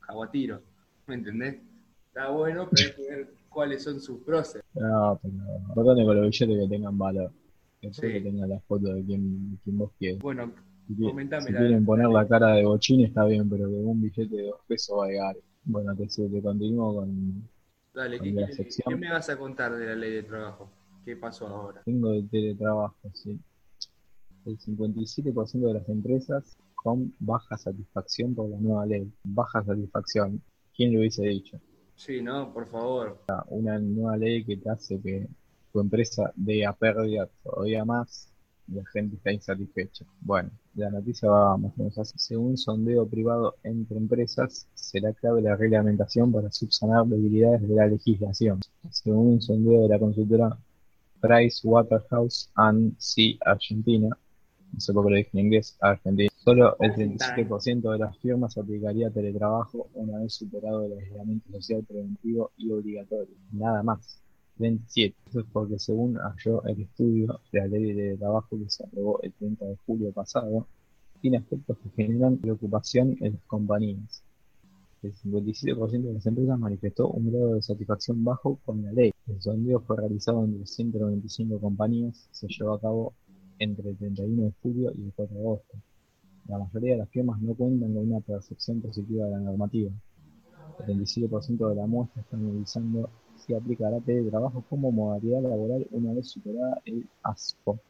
jaguatiro, 0.00 0.62
¿me 1.06 1.16
entendés? 1.16 1.56
Está 2.08 2.28
bueno, 2.30 2.68
pero 2.70 2.88
hay 2.88 2.94
que 2.94 3.10
ver 3.10 3.34
cuáles 3.48 3.82
son 3.82 4.00
sus 4.00 4.20
próceres. 4.20 4.64
No, 4.74 5.18
pero 5.20 5.34
importante 5.68 6.04
con 6.04 6.16
los 6.16 6.26
billetes 6.26 6.58
que 6.62 6.68
tengan 6.68 6.98
valor. 6.98 7.32
Que 7.80 7.90
tengan 7.90 8.48
la 8.48 8.60
foto 8.60 8.94
de 8.94 9.04
quien, 9.04 9.58
quien 9.64 9.78
vos 9.78 9.90
quieres. 9.98 10.20
Bueno, 10.20 10.52
si, 10.86 11.02
comentame. 11.02 11.46
Si 11.46 11.52
quieren 11.52 11.84
poner 11.84 12.08
la 12.08 12.28
cara 12.28 12.54
de 12.54 12.64
bochín 12.64 13.00
está 13.00 13.24
bien, 13.24 13.48
pero 13.48 13.68
que 13.68 13.74
un 13.74 14.00
billete 14.00 14.36
de 14.36 14.44
dos 14.44 14.60
pesos 14.68 14.96
va 14.98 15.06
a 15.06 15.08
llegar. 15.08 15.36
Bueno, 15.64 15.96
te, 15.96 16.06
te 16.06 16.42
continúo 16.42 16.96
con, 16.96 17.48
Dale, 17.94 18.18
¿qué, 18.20 18.96
me 18.96 19.10
vas 19.10 19.28
a 19.28 19.38
contar 19.38 19.76
de 19.76 19.86
la 19.86 19.94
ley 19.94 20.12
de 20.12 20.22
trabajo? 20.22 20.70
¿Qué 21.04 21.16
pasó 21.16 21.46
ahora? 21.46 21.82
Tengo 21.84 22.12
de 22.12 22.22
teletrabajo, 22.22 22.96
sí. 23.12 23.38
El 24.46 24.58
57% 24.58 25.66
de 25.66 25.74
las 25.74 25.88
empresas 25.88 26.56
con 26.74 27.14
baja 27.18 27.56
satisfacción 27.58 28.34
por 28.34 28.48
la 28.48 28.56
nueva 28.56 28.86
ley. 28.86 29.12
Baja 29.24 29.62
satisfacción. 29.62 30.42
¿Quién 30.74 30.94
lo 30.94 31.00
hubiese 31.00 31.24
dicho? 31.24 31.60
Sí, 31.94 32.22
no, 32.22 32.52
por 32.52 32.66
favor. 32.66 33.22
Una 33.48 33.78
nueva 33.78 34.16
ley 34.16 34.44
que 34.44 34.56
te 34.56 34.70
hace 34.70 35.00
que 35.00 35.28
tu 35.72 35.80
empresa 35.80 36.32
dé 36.34 36.64
a 36.64 36.72
pérdida 36.72 37.28
todavía 37.42 37.84
más 37.84 38.31
la 38.68 38.82
gente 38.92 39.16
está 39.16 39.32
insatisfecha. 39.32 40.04
Bueno, 40.20 40.50
la 40.74 40.90
noticia 40.90 41.28
va 41.28 41.56
más 41.56 41.72
o 41.72 41.78
menos 41.78 41.98
así. 41.98 42.14
Según 42.18 42.56
sondeo 42.56 43.06
privado 43.06 43.56
entre 43.62 43.96
empresas, 43.96 44.66
será 44.74 45.12
clave 45.12 45.42
la 45.42 45.56
reglamentación 45.56 46.32
para 46.32 46.50
subsanar 46.50 47.06
debilidades 47.06 47.66
de 47.68 47.74
la 47.74 47.86
legislación. 47.86 48.60
Según 48.90 49.34
un 49.34 49.42
sondeo 49.42 49.82
de 49.82 49.88
la 49.88 49.98
consultora 49.98 50.56
Price 51.20 51.66
Waterhouse 51.66 52.50
and 52.54 52.94
Sea 52.98 53.36
Argentina, 53.44 54.08
no 54.72 54.80
sé 54.80 54.92
por 54.92 55.10
lo 55.10 55.16
dije 55.16 55.30
en 55.34 55.40
inglés, 55.46 55.76
Argentina, 55.80 56.30
solo 56.36 56.76
el 56.80 56.92
37% 56.92 57.92
de 57.92 57.98
las 57.98 58.16
firmas 58.18 58.56
aplicaría 58.56 59.10
teletrabajo 59.10 59.88
una 59.94 60.18
vez 60.18 60.34
superado 60.34 60.86
el 60.86 60.98
aislamiento 60.98 61.52
social 61.52 61.84
preventivo 61.84 62.50
y 62.56 62.70
obligatorio. 62.70 63.36
Nada 63.52 63.82
más. 63.82 64.21
27. 64.62 65.14
Eso 65.28 65.40
es 65.40 65.46
porque 65.52 65.78
según 65.78 66.16
halló 66.16 66.64
el 66.64 66.80
estudio 66.80 67.40
de 67.52 67.58
la 67.60 67.66
ley 67.66 67.92
de 67.92 68.16
trabajo 68.16 68.58
que 68.58 68.70
se 68.70 68.84
aprobó 68.84 69.20
el 69.22 69.32
30 69.32 69.64
de 69.64 69.76
julio 69.84 70.12
pasado, 70.12 70.66
tiene 71.20 71.38
aspectos 71.38 71.76
que 71.78 71.90
generan 71.90 72.38
preocupación 72.38 73.16
en 73.20 73.34
las 73.34 73.42
compañías. 73.46 74.22
El 75.02 75.14
57% 75.14 76.02
de 76.02 76.14
las 76.14 76.26
empresas 76.26 76.58
manifestó 76.58 77.08
un 77.08 77.30
grado 77.30 77.54
de 77.54 77.62
satisfacción 77.62 78.22
bajo 78.22 78.60
con 78.64 78.84
la 78.84 78.92
ley. 78.92 79.10
El 79.26 79.42
sondeo 79.42 79.80
fue 79.80 79.96
realizado 79.96 80.44
entre 80.44 80.64
195 80.64 81.58
compañías, 81.58 82.28
se 82.30 82.46
llevó 82.46 82.74
a 82.74 82.80
cabo 82.80 83.14
entre 83.58 83.90
el 83.90 83.96
31 83.96 84.42
de 84.44 84.52
julio 84.62 84.92
y 84.94 85.02
el 85.02 85.12
4 85.14 85.34
de 85.34 85.40
agosto. 85.40 85.78
La 86.48 86.58
mayoría 86.58 86.92
de 86.92 86.98
las 86.98 87.08
firmas 87.08 87.40
no 87.40 87.54
cuentan 87.54 87.94
con 87.94 88.08
una 88.08 88.20
percepción 88.20 88.80
positiva 88.80 89.26
de 89.26 89.32
la 89.32 89.40
normativa. 89.40 89.90
El 90.86 90.98
27% 90.98 91.68
de 91.68 91.74
la 91.74 91.86
muestra 91.86 92.22
está 92.22 92.36
analizando 92.36 93.10
si 93.42 93.54
aplicará 93.54 94.00
teletrabajo 94.00 94.64
como 94.68 94.92
modalidad 94.92 95.42
laboral 95.42 95.86
una 95.90 96.12
vez 96.14 96.30
superada 96.30 96.80
el 96.84 97.06
ASPO, 97.22 97.80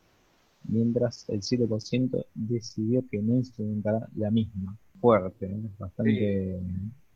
mientras 0.64 1.28
el 1.28 1.40
7% 1.40 2.24
decidió 2.34 3.04
que 3.10 3.20
no 3.20 3.36
instrumentará 3.36 4.08
la 4.16 4.30
misma. 4.30 4.76
Fuerte, 5.00 5.46
¿eh? 5.46 5.60
bastante... 5.78 6.60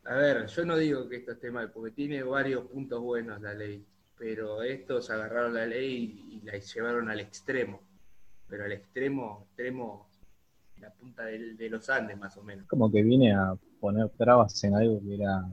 A 0.05 0.15
ver, 0.15 0.45
yo 0.47 0.65
no 0.65 0.77
digo 0.77 1.07
que 1.09 1.17
esto 1.17 1.33
esté 1.33 1.51
mal, 1.51 1.71
porque 1.71 1.91
tiene 1.91 2.23
varios 2.23 2.65
puntos 2.67 3.01
buenos 3.01 3.41
la 3.41 3.53
ley, 3.53 3.83
pero 4.17 4.61
estos 4.61 5.09
agarraron 5.09 5.53
la 5.53 5.65
ley 5.65 6.29
y 6.31 6.45
la 6.45 6.57
llevaron 6.57 7.09
al 7.09 7.19
extremo, 7.19 7.81
pero 8.47 8.63
al 8.65 8.71
extremo, 8.71 9.45
extremo, 9.47 10.07
la 10.79 10.91
punta 10.91 11.25
de 11.25 11.69
los 11.69 11.89
Andes 11.89 12.17
más 12.17 12.37
o 12.37 12.43
menos. 12.43 12.67
Como 12.67 12.91
que 12.91 13.03
viene 13.03 13.33
a 13.33 13.53
poner 13.79 14.09
trabas 14.09 14.63
en 14.63 14.75
algo 14.75 15.01
que 15.01 15.15
era 15.15 15.43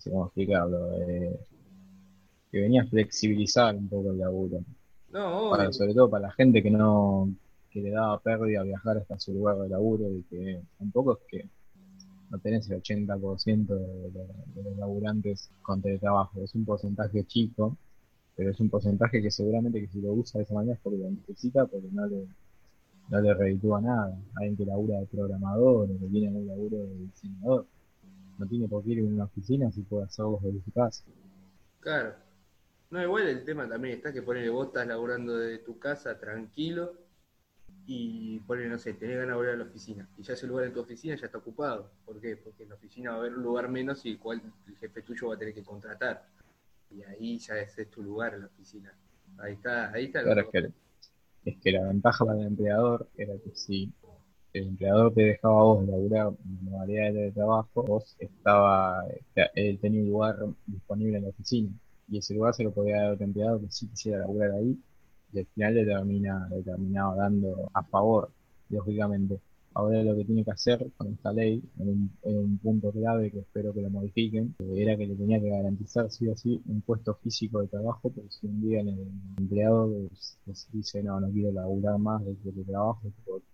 no 0.00 0.02
sé 0.02 0.10
cómo 0.10 0.26
explicarlo, 0.26 0.92
eh, 1.02 1.38
que 2.50 2.60
venía 2.60 2.82
a 2.82 2.86
flexibilizar 2.86 3.76
un 3.76 3.88
poco 3.88 4.10
el 4.10 4.18
laburo. 4.18 4.64
No, 5.12 5.72
sobre 5.72 5.92
todo 5.92 6.08
para 6.08 6.28
la 6.28 6.32
gente 6.32 6.62
que 6.62 6.70
no 6.70 7.28
que 7.70 7.80
le 7.80 7.90
daba 7.90 8.18
pérdida 8.20 8.62
viajar 8.64 8.98
hasta 8.98 9.18
su 9.18 9.32
lugar 9.32 9.56
de 9.58 9.68
laburo 9.68 10.08
y 10.10 10.22
que 10.24 10.60
tampoco 10.78 11.12
es 11.12 11.18
que 11.28 11.48
no 12.30 12.38
tenés 12.38 12.68
el 12.70 12.82
80% 12.82 13.66
de, 13.66 14.10
de, 14.10 14.62
los 14.62 14.76
laburantes 14.76 15.50
con 15.62 15.80
teletrabajo, 15.80 16.42
es 16.42 16.54
un 16.54 16.64
porcentaje 16.64 17.24
chico, 17.24 17.76
pero 18.34 18.50
es 18.50 18.60
un 18.60 18.70
porcentaje 18.70 19.22
que 19.22 19.30
seguramente 19.30 19.80
que 19.80 19.88
si 19.88 20.00
lo 20.00 20.12
usa 20.12 20.38
de 20.38 20.44
esa 20.44 20.54
manera 20.54 20.74
es 20.74 20.80
porque 20.80 20.98
lo 20.98 21.10
necesita, 21.10 21.66
porque 21.66 21.88
no 21.92 22.06
le, 22.06 22.26
no 23.08 23.20
le 23.20 23.34
reditúa 23.34 23.80
nada. 23.80 24.18
Alguien 24.36 24.56
que 24.56 24.64
labura 24.64 24.98
de 24.98 25.06
programador 25.06 25.90
o 25.90 25.98
que 25.98 26.06
tiene 26.06 26.36
un 26.36 26.46
laburo 26.46 26.78
de 26.78 26.94
diseñador 26.98 27.66
no 28.40 28.46
tiene 28.46 28.66
por 28.66 28.82
qué 28.82 28.92
ir 28.92 28.98
en 29.00 29.12
una 29.12 29.24
oficina 29.24 29.70
si 29.70 29.82
puede 29.82 30.04
hacerlo 30.04 30.40
desde 30.42 30.62
su 30.62 30.72
casa. 30.72 31.04
Claro. 31.80 32.14
No, 32.90 33.02
igual 33.02 33.28
el 33.28 33.44
tema 33.44 33.68
también 33.68 33.96
está 33.96 34.12
que 34.12 34.22
pone 34.22 34.48
vos 34.48 34.68
estás 34.68 34.86
laburando 34.86 35.36
de 35.36 35.58
tu 35.58 35.78
casa 35.78 36.18
tranquilo 36.18 36.94
y 37.86 38.40
pone, 38.40 38.66
no 38.66 38.78
sé, 38.78 38.94
tenés 38.94 39.16
ganas 39.16 39.34
de 39.34 39.36
volver 39.36 39.54
a 39.54 39.58
la 39.58 39.64
oficina. 39.64 40.08
Y 40.16 40.22
ya 40.22 40.32
ese 40.32 40.46
lugar 40.46 40.64
en 40.64 40.72
tu 40.72 40.80
oficina 40.80 41.16
ya 41.16 41.26
está 41.26 41.38
ocupado. 41.38 41.90
¿Por 42.04 42.18
qué? 42.18 42.36
Porque 42.36 42.62
en 42.62 42.70
la 42.70 42.76
oficina 42.76 43.10
va 43.10 43.16
a 43.16 43.20
haber 43.20 43.34
un 43.34 43.42
lugar 43.42 43.68
menos 43.68 44.04
y 44.06 44.12
el 44.12 44.18
cual 44.18 44.40
el 44.66 44.76
jefe 44.76 45.02
tuyo 45.02 45.28
va 45.28 45.34
a 45.34 45.38
tener 45.38 45.54
que 45.54 45.62
contratar. 45.62 46.26
Y 46.90 47.02
ahí 47.02 47.38
ya 47.38 47.58
ese 47.58 47.82
es 47.82 47.90
tu 47.90 48.02
lugar 48.02 48.34
en 48.34 48.40
la 48.40 48.46
oficina. 48.46 48.92
Ahí 49.38 49.52
está, 49.52 49.92
ahí 49.92 50.06
está. 50.06 50.22
Claro, 50.22 50.40
es 50.40 50.48
que, 50.50 50.72
es 51.50 51.56
que 51.60 51.72
la 51.72 51.86
ventaja 51.86 52.24
para 52.24 52.40
el 52.40 52.46
empleador 52.46 53.06
era 53.16 53.34
que 53.38 53.54
si 53.54 53.92
el 54.52 54.68
empleador 54.68 55.12
te 55.14 55.22
dejaba 55.22 55.60
a 55.60 55.64
vos 55.64 55.86
laburar 55.86 56.32
en 56.44 56.64
modalidad 56.64 57.12
de 57.12 57.32
trabajo, 57.32 57.82
vos 57.82 58.16
estaba, 58.18 59.04
él 59.54 59.78
tenía 59.80 60.02
un 60.02 60.08
lugar 60.08 60.36
disponible 60.66 61.18
en 61.18 61.24
la 61.24 61.30
oficina 61.30 61.70
y 62.08 62.18
ese 62.18 62.34
lugar 62.34 62.54
se 62.54 62.64
lo 62.64 62.72
podía 62.72 62.96
dar 62.96 63.06
a 63.06 63.12
otro 63.12 63.24
empleado 63.24 63.60
que 63.60 63.70
sí 63.70 63.86
quisiera 63.88 64.18
laburar 64.18 64.52
ahí 64.52 64.76
y 65.32 65.38
al 65.38 65.46
final 65.46 65.74
le, 65.74 65.84
termina, 65.84 66.48
le 66.50 66.62
terminaba 66.62 67.16
dando 67.16 67.70
a 67.72 67.82
favor, 67.84 68.30
lógicamente. 68.68 69.40
Ahora 69.72 70.02
lo 70.02 70.16
que 70.16 70.24
tiene 70.24 70.44
que 70.44 70.50
hacer 70.50 70.90
con 70.96 71.12
esta 71.12 71.32
ley, 71.32 71.62
en 71.78 72.10
un, 72.24 72.58
punto 72.58 72.90
clave 72.90 73.30
que 73.30 73.38
espero 73.38 73.72
que 73.72 73.82
lo 73.82 73.90
modifiquen, 73.90 74.56
era 74.74 74.96
que 74.96 75.06
le 75.06 75.14
tenía 75.14 75.40
que 75.40 75.48
garantizar 75.48 76.10
sí 76.10 76.26
o 76.26 76.36
sí 76.36 76.60
un 76.66 76.80
puesto 76.80 77.14
físico 77.14 77.60
de 77.60 77.68
trabajo, 77.68 78.10
porque 78.10 78.30
si 78.30 78.48
un 78.48 78.60
día 78.60 78.80
el 78.80 78.88
empleado 79.38 79.88
dice 80.72 81.02
no, 81.04 81.20
no 81.20 81.30
quiero 81.30 81.52
laburar 81.52 81.98
más 81.98 82.24
de 82.24 82.64
trabajo, 82.64 83.00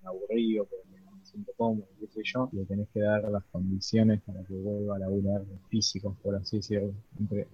aburrido, 0.07 0.65
porque 0.67 0.87
me 0.89 1.25
siento 1.25 1.53
cómodo, 1.57 1.89
qué 1.99 2.07
sé 2.07 2.21
yo, 2.25 2.49
le 2.53 2.65
tenés 2.65 2.89
que 2.91 3.01
dar 3.01 3.25
las 3.31 3.45
condiciones 3.47 4.23
para 4.23 4.45
que 4.45 4.55
vuelva 4.55 4.97
a 4.97 4.99
laburar 5.01 5.45
físicos, 5.69 6.17
por 6.23 6.37
así 6.37 6.59
decirlo. 6.59 6.95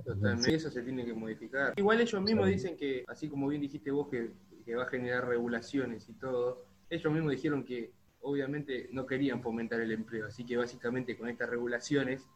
Totalmente, 0.05 0.55
eso 0.55 0.71
se 0.71 0.83
tiene 0.83 1.05
que 1.05 1.15
modificar. 1.15 1.75
Igual 1.77 2.01
ellos 2.01 2.23
mismos 2.23 2.49
dicen 2.49 2.77
que, 2.77 3.05
así 3.09 3.29
como 3.29 3.49
bien 3.49 3.63
dijiste 3.63 3.91
vos, 3.91 4.09
que, 4.09 4.33
que 4.65 4.75
va 4.75 4.85
a 4.85 4.89
generar 4.89 5.27
regulaciones 5.27 6.09
y 6.09 6.15
todo, 6.15 6.65
ellos 6.91 7.13
mismos 7.13 7.33
dijeron 7.33 7.65
que 7.65 7.93
obviamente 8.21 8.89
no 8.93 9.07
querían 9.07 9.43
fomentar 9.43 9.81
el 9.81 9.93
empleo, 9.93 10.27
así 10.27 10.45
que 10.45 10.57
básicamente 10.57 11.17
con 11.17 11.29
estas 11.29 11.51
regulaciones 11.51 12.29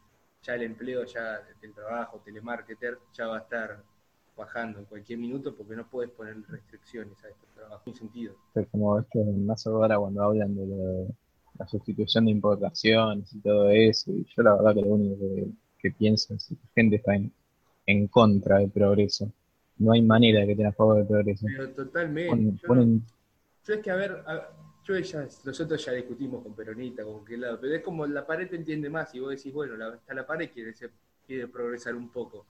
ya 0.42 0.54
el 0.54 0.62
empleo 0.62 1.04
ya 1.04 1.40
del 1.61 1.75
trabajo, 1.75 2.23
telemarketer, 2.25 2.99
ya 3.12 3.26
va 3.26 3.38
a 3.38 3.40
estar 3.40 3.85
bajando 4.37 4.78
en 4.78 4.85
cualquier 4.85 5.19
minuto 5.19 5.55
porque 5.55 5.75
no 5.75 5.88
puedes 5.88 6.11
poner 6.11 6.37
restricciones 6.49 7.16
a 7.25 7.28
estos 7.28 7.49
trabajos, 7.55 7.83
sin 7.85 7.95
sentido. 7.95 8.35
Es 8.55 8.66
como 8.69 8.99
esto 8.99 9.19
más 9.25 9.66
ahora 9.66 9.99
cuando 9.99 10.23
hablan 10.23 10.55
de 10.55 11.14
la 11.59 11.66
sustitución 11.66 12.26
de 12.26 12.33
importaciones 12.33 13.33
y 13.33 13.40
todo 13.40 13.71
eso, 13.71 14.12
y 14.12 14.26
yo 14.37 14.43
la 14.43 14.57
verdad 14.57 14.75
que 14.75 14.83
lo 14.83 14.88
único 14.88 15.16
que, 15.78 15.90
pienso 15.93 16.35
es 16.35 16.49
que 16.49 16.55
la 16.55 16.71
gente 16.75 16.97
está 16.97 17.12
en, 17.14 18.09
contra 18.09 18.59
del 18.59 18.71
progreso. 18.71 19.31
No 19.78 19.93
hay 19.93 20.02
manera 20.02 20.40
de 20.40 20.49
que 20.49 20.57
tenga 20.57 20.71
a 20.71 20.73
favor 20.73 20.97
del 20.97 21.07
progreso. 21.07 21.47
Pero 21.47 21.71
totalmente. 21.71 22.59
yo, 22.66 23.75
es 23.75 23.81
que, 23.81 23.90
a 23.90 23.95
ver, 23.95 24.25
yo 24.85 24.99
ya, 24.99 25.28
nosotros 25.45 25.85
ya 25.85 25.93
discutimos 25.93 26.43
con 26.43 26.55
Peronita, 26.55 27.05
con 27.05 27.25
qué 27.25 27.37
lado, 27.37 27.59
pero 27.61 27.76
es 27.76 27.83
como 27.83 28.05
la 28.05 28.26
pared 28.26 28.49
te 28.49 28.57
entiende 28.57 28.90
más 28.90 29.14
y 29.14 29.21
vos 29.21 29.31
decís, 29.31 29.52
bueno, 29.52 29.76
la, 29.76 29.88
hasta 29.88 30.12
la 30.12 30.26
pared 30.26 30.50
quiere, 30.52 30.75
quiere 31.25 31.47
progresar 31.47 31.95
un 31.95 32.09
poco. 32.09 32.47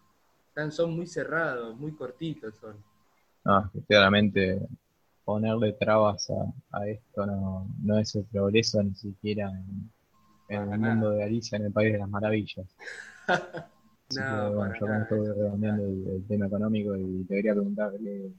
Están, 0.56 0.72
son 0.72 0.96
muy 0.96 1.06
cerrados, 1.06 1.76
muy 1.76 1.92
cortitos 1.92 2.54
son. 2.56 2.82
No, 3.44 3.70
claramente 3.86 4.58
ponerle 5.22 5.74
trabas 5.74 6.30
a, 6.70 6.88
esto 6.88 7.26
no, 7.26 7.68
no, 7.82 7.98
es 7.98 8.14
el 8.14 8.24
progreso 8.24 8.82
ni 8.82 8.94
siquiera 8.94 9.52
en, 10.48 10.72
el 10.72 10.78
mundo 10.78 11.10
de 11.10 11.24
Alicia, 11.24 11.56
en 11.56 11.66
el 11.66 11.72
País 11.72 11.92
de 11.92 11.98
las 11.98 12.08
Maravillas. 12.08 12.74
no, 14.16 14.54
bueno, 14.54 14.74
yo 14.80 14.86
me 14.86 15.02
estoy 15.02 15.26
redondeando 15.26 15.84
el, 15.84 16.24
tema 16.26 16.46
económico 16.46 16.96
y 16.96 17.24
te 17.24 17.34
quería 17.34 17.52
preguntarle 17.52 18.32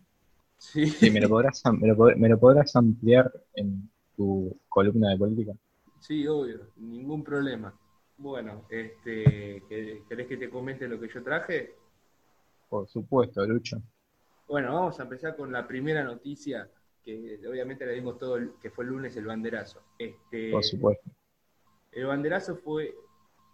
Sí. 0.57 1.11
¿me, 1.11 1.21
lo 1.21 1.29
podrás, 1.29 1.61
me, 1.71 2.29
lo 2.29 2.39
podrás 2.39 2.75
ampliar 2.75 3.31
en 3.53 3.87
tu 4.15 4.59
columna 4.67 5.11
de 5.11 5.17
política? 5.17 5.53
Sí, 5.99 6.25
obvio, 6.27 6.61
ningún 6.77 7.23
problema. 7.23 7.71
Bueno, 8.17 8.65
este, 8.71 9.61
¿querés 10.09 10.27
que 10.27 10.37
te 10.37 10.49
comente 10.49 10.87
lo 10.87 10.99
que 10.99 11.09
yo 11.09 11.21
traje? 11.21 11.75
Por 12.69 12.87
supuesto, 12.87 13.45
Lucho. 13.45 13.81
Bueno, 14.47 14.73
vamos 14.73 14.99
a 14.99 15.03
empezar 15.03 15.35
con 15.35 15.51
la 15.51 15.67
primera 15.67 16.03
noticia, 16.03 16.69
que 17.03 17.39
obviamente 17.47 17.85
la 17.85 17.91
dimos 17.91 18.17
todo, 18.17 18.37
que 18.61 18.69
fue 18.69 18.85
el 18.85 18.91
lunes 18.91 19.15
el 19.17 19.25
banderazo. 19.25 19.81
Este, 19.97 20.51
Por 20.51 20.63
supuesto. 20.63 21.09
El 21.91 22.05
banderazo 22.05 22.55
fue 22.55 22.95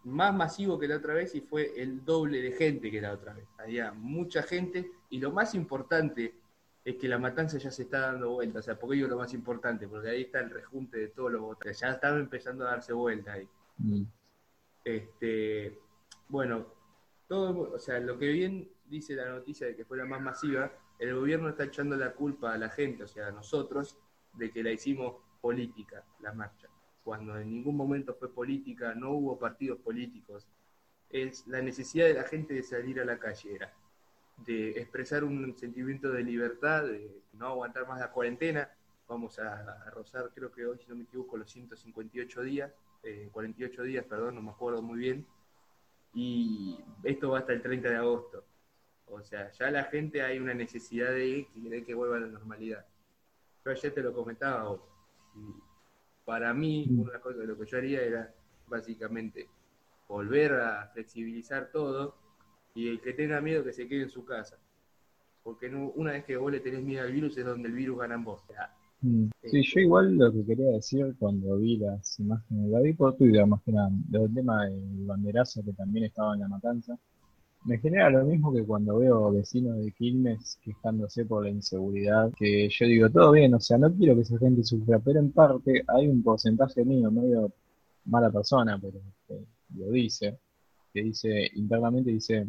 más 0.03 0.35
masivo 0.35 0.77
que 0.77 0.87
la 0.87 0.97
otra 0.97 1.13
vez 1.13 1.33
y 1.35 1.41
fue 1.41 1.81
el 1.81 2.03
doble 2.03 2.41
de 2.41 2.51
gente 2.51 2.91
que 2.91 3.01
la 3.01 3.13
otra 3.13 3.33
vez. 3.33 3.47
Había 3.57 3.93
mucha 3.93 4.43
gente 4.43 4.91
y 5.09 5.19
lo 5.19 5.31
más 5.31 5.55
importante 5.55 6.35
es 6.83 6.95
que 6.97 7.07
la 7.07 7.17
matanza 7.17 7.57
ya 7.57 7.71
se 7.71 7.83
está 7.83 7.99
dando 8.01 8.31
vuelta, 8.31 8.59
o 8.59 8.61
sea, 8.61 8.77
porque 8.77 9.01
es 9.01 9.07
lo 9.07 9.17
más 9.17 9.33
importante, 9.33 9.87
porque 9.87 10.09
ahí 10.09 10.23
está 10.23 10.41
el 10.41 10.49
rejunte 10.49 10.97
de 10.97 11.07
todos 11.07 11.31
los 11.31 11.41
votantes, 11.41 11.79
ya 11.79 11.91
estaba 11.91 12.19
empezando 12.19 12.67
a 12.67 12.71
darse 12.71 12.91
vuelta 12.91 13.33
ahí. 13.33 13.47
Mm. 13.77 14.03
Este, 14.83 15.79
bueno, 16.27 16.65
todo, 17.27 17.73
o 17.73 17.79
sea, 17.79 17.99
lo 17.99 18.19
que 18.19 18.27
bien 18.27 18.69
dice 18.85 19.15
la 19.15 19.29
noticia 19.29 19.67
de 19.67 19.75
que 19.75 19.85
fue 19.85 19.97
la 19.97 20.05
más 20.05 20.21
masiva, 20.21 20.71
el 20.99 21.15
gobierno 21.15 21.49
está 21.49 21.65
echando 21.65 21.95
la 21.95 22.13
culpa 22.13 22.53
a 22.53 22.57
la 22.57 22.69
gente, 22.69 23.03
o 23.03 23.07
sea, 23.07 23.27
a 23.27 23.31
nosotros, 23.31 23.97
de 24.33 24.51
que 24.51 24.63
la 24.63 24.71
hicimos 24.71 25.15
política, 25.41 26.03
la 26.21 26.33
marcha, 26.33 26.69
cuando 27.03 27.37
en 27.37 27.49
ningún 27.49 27.75
momento 27.75 28.15
fue 28.15 28.33
política, 28.33 28.95
no 28.95 29.11
hubo 29.11 29.37
partidos 29.37 29.79
políticos, 29.79 30.47
es 31.09 31.45
la 31.47 31.61
necesidad 31.61 32.07
de 32.07 32.15
la 32.15 32.23
gente 32.23 32.53
de 32.53 32.63
salir 32.63 32.99
a 32.99 33.05
la 33.05 33.19
calle 33.19 33.55
era. 33.55 33.73
de 34.37 34.71
expresar 34.71 35.23
un 35.23 35.55
sentimiento 35.57 36.11
de 36.11 36.23
libertad, 36.23 36.85
de 36.85 37.21
no 37.33 37.47
aguantar 37.47 37.87
más 37.87 37.99
la 37.99 38.11
cuarentena. 38.11 38.67
Vamos 39.07 39.37
a, 39.37 39.89
rozar, 39.91 40.31
creo 40.33 40.51
que 40.51 40.65
hoy, 40.65 40.79
si 40.79 40.89
no 40.89 40.95
me 40.95 41.03
equivoco, 41.03 41.37
los 41.37 41.51
158 41.51 42.41
días, 42.41 42.71
48 43.31 43.83
días, 43.83 44.05
perdón, 44.05 44.35
no 44.35 44.41
me 44.41 44.49
acuerdo 44.49 44.81
muy 44.81 44.97
bien. 44.97 45.25
Y 46.15 46.79
esto 47.03 47.29
va 47.29 47.39
hasta 47.39 47.53
el 47.53 47.61
30 47.61 47.89
de 47.89 47.95
agosto. 47.95 48.43
O 49.07 49.21
sea, 49.21 49.51
ya 49.51 49.69
la 49.69 49.85
gente 49.85 50.21
hay 50.21 50.39
una 50.39 50.53
necesidad 50.53 51.11
de 51.11 51.47
que, 51.53 51.83
que 51.83 51.93
vuelva 51.93 52.17
a 52.17 52.21
la 52.21 52.27
normalidad. 52.27 52.85
Yo 53.63 53.71
ayer 53.71 53.93
te 53.93 54.01
lo 54.01 54.13
comentaba, 54.13 54.77
para 56.25 56.53
mí, 56.53 56.87
mm. 56.89 56.99
una 56.99 57.19
cosa 57.19 57.39
de 57.39 57.47
lo 57.47 57.57
que 57.57 57.65
yo 57.65 57.77
haría 57.77 58.01
era 58.01 58.33
básicamente 58.67 59.47
volver 60.07 60.53
a 60.53 60.87
flexibilizar 60.93 61.69
todo 61.71 62.15
y 62.75 62.87
el 62.87 63.01
que 63.01 63.13
tenga 63.13 63.41
miedo 63.41 63.63
que 63.63 63.73
se 63.73 63.87
quede 63.87 64.03
en 64.03 64.09
su 64.09 64.25
casa. 64.25 64.57
Porque 65.43 65.67
una 65.67 66.11
vez 66.11 66.23
que 66.23 66.37
vos 66.37 66.51
le 66.51 66.61
tenés 66.61 66.83
miedo 66.83 67.03
al 67.03 67.11
virus 67.11 67.37
es 67.37 67.45
donde 67.45 67.67
el 67.67 67.75
virus 67.75 67.99
gana 67.99 68.15
en 68.15 68.23
vos. 68.23 68.41
Mm. 69.01 69.25
Eh, 69.41 69.49
sí, 69.49 69.63
yo 69.63 69.81
igual 69.81 70.15
lo 70.15 70.31
que 70.31 70.45
quería 70.45 70.71
decir 70.71 71.13
cuando 71.19 71.57
vi 71.57 71.77
las 71.77 72.19
imágenes, 72.19 72.69
la 72.69 72.79
vi 72.79 72.93
por 72.93 73.15
Twitter 73.17 73.45
más 73.45 73.61
que 73.63 73.73
nada, 73.73 73.89
del 73.91 74.33
tema 74.33 74.65
del 74.65 75.05
banderazo 75.05 75.63
que 75.63 75.73
también 75.73 76.05
estaba 76.05 76.33
en 76.33 76.39
la 76.39 76.47
matanza, 76.47 76.97
me 77.65 77.77
genera 77.77 78.09
lo 78.09 78.25
mismo 78.25 78.53
que 78.53 78.63
cuando 78.63 78.97
veo 78.97 79.31
vecinos 79.31 79.83
de 79.83 79.91
Quilmes 79.91 80.59
quejándose 80.61 81.25
por 81.25 81.43
la 81.43 81.49
inseguridad, 81.49 82.31
que 82.35 82.69
yo 82.69 82.85
digo, 82.85 83.09
todo 83.09 83.31
bien, 83.31 83.53
o 83.53 83.59
sea, 83.59 83.77
no 83.77 83.93
quiero 83.93 84.15
que 84.15 84.21
esa 84.21 84.37
gente 84.37 84.63
sufra, 84.63 84.99
pero 84.99 85.19
en 85.19 85.31
parte 85.31 85.83
hay 85.87 86.07
un 86.07 86.21
porcentaje 86.23 86.83
mío, 86.83 87.09
medio 87.11 87.51
mala 88.05 88.29
persona, 88.31 88.77
pero 88.79 88.99
lo 89.75 89.91
dice, 89.91 90.37
que 90.93 91.03
dice, 91.03 91.49
internamente 91.55 92.11
dice, 92.11 92.47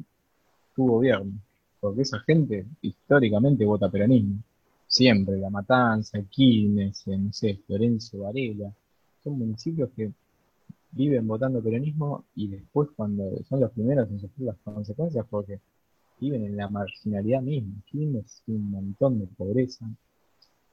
tu 0.74 0.86
gobierno, 0.86 1.32
porque 1.80 2.02
esa 2.02 2.18
gente 2.20 2.66
históricamente 2.82 3.64
vota 3.64 3.88
peronismo, 3.88 4.42
siempre, 4.86 5.38
La 5.38 5.50
Matanza, 5.50 6.20
Quilmes, 6.28 7.06
no 7.06 7.32
sé, 7.32 7.60
Florencio, 7.66 8.20
Varela, 8.20 8.72
son 9.22 9.38
municipios 9.38 9.90
que 9.96 10.12
viven 10.94 11.26
votando 11.26 11.62
peronismo 11.62 12.24
y 12.36 12.48
después 12.48 12.88
cuando 12.94 13.42
son 13.48 13.60
los 13.60 13.70
primeros 13.72 14.08
en 14.10 14.20
sufrir 14.20 14.46
las 14.46 14.56
consecuencias 14.58 15.26
porque 15.28 15.60
viven 16.20 16.44
en 16.44 16.56
la 16.56 16.68
marginalidad 16.68 17.42
misma. 17.42 17.74
Quilmes 17.86 18.42
tiene 18.46 18.60
un 18.60 18.70
montón 18.70 19.18
de 19.18 19.26
pobreza, 19.26 19.86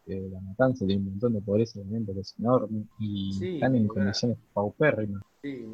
eh, 0.06 0.30
la 0.32 0.40
matanza 0.40 0.86
tiene 0.86 1.02
un 1.02 1.10
montón 1.12 1.34
de 1.34 1.42
pobreza 1.42 1.80
obviamente 1.80 2.14
que 2.14 2.20
es 2.20 2.36
enorme 2.40 2.86
y 3.00 3.56
están 3.56 3.76
en 3.76 3.88
condiciones 3.88 4.38
paupérrimas. 4.54 5.24
Sí, 5.42 5.66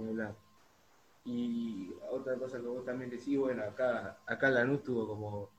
Y 1.26 1.90
otra 2.10 2.36
cosa 2.36 2.58
que 2.58 2.68
vos 2.68 2.86
también 2.86 3.10
decís, 3.10 3.38
bueno, 3.38 3.64
acá, 3.64 4.20
acá 4.26 4.50
Lanús 4.50 4.82
tuvo 4.84 5.08
como 5.08 5.50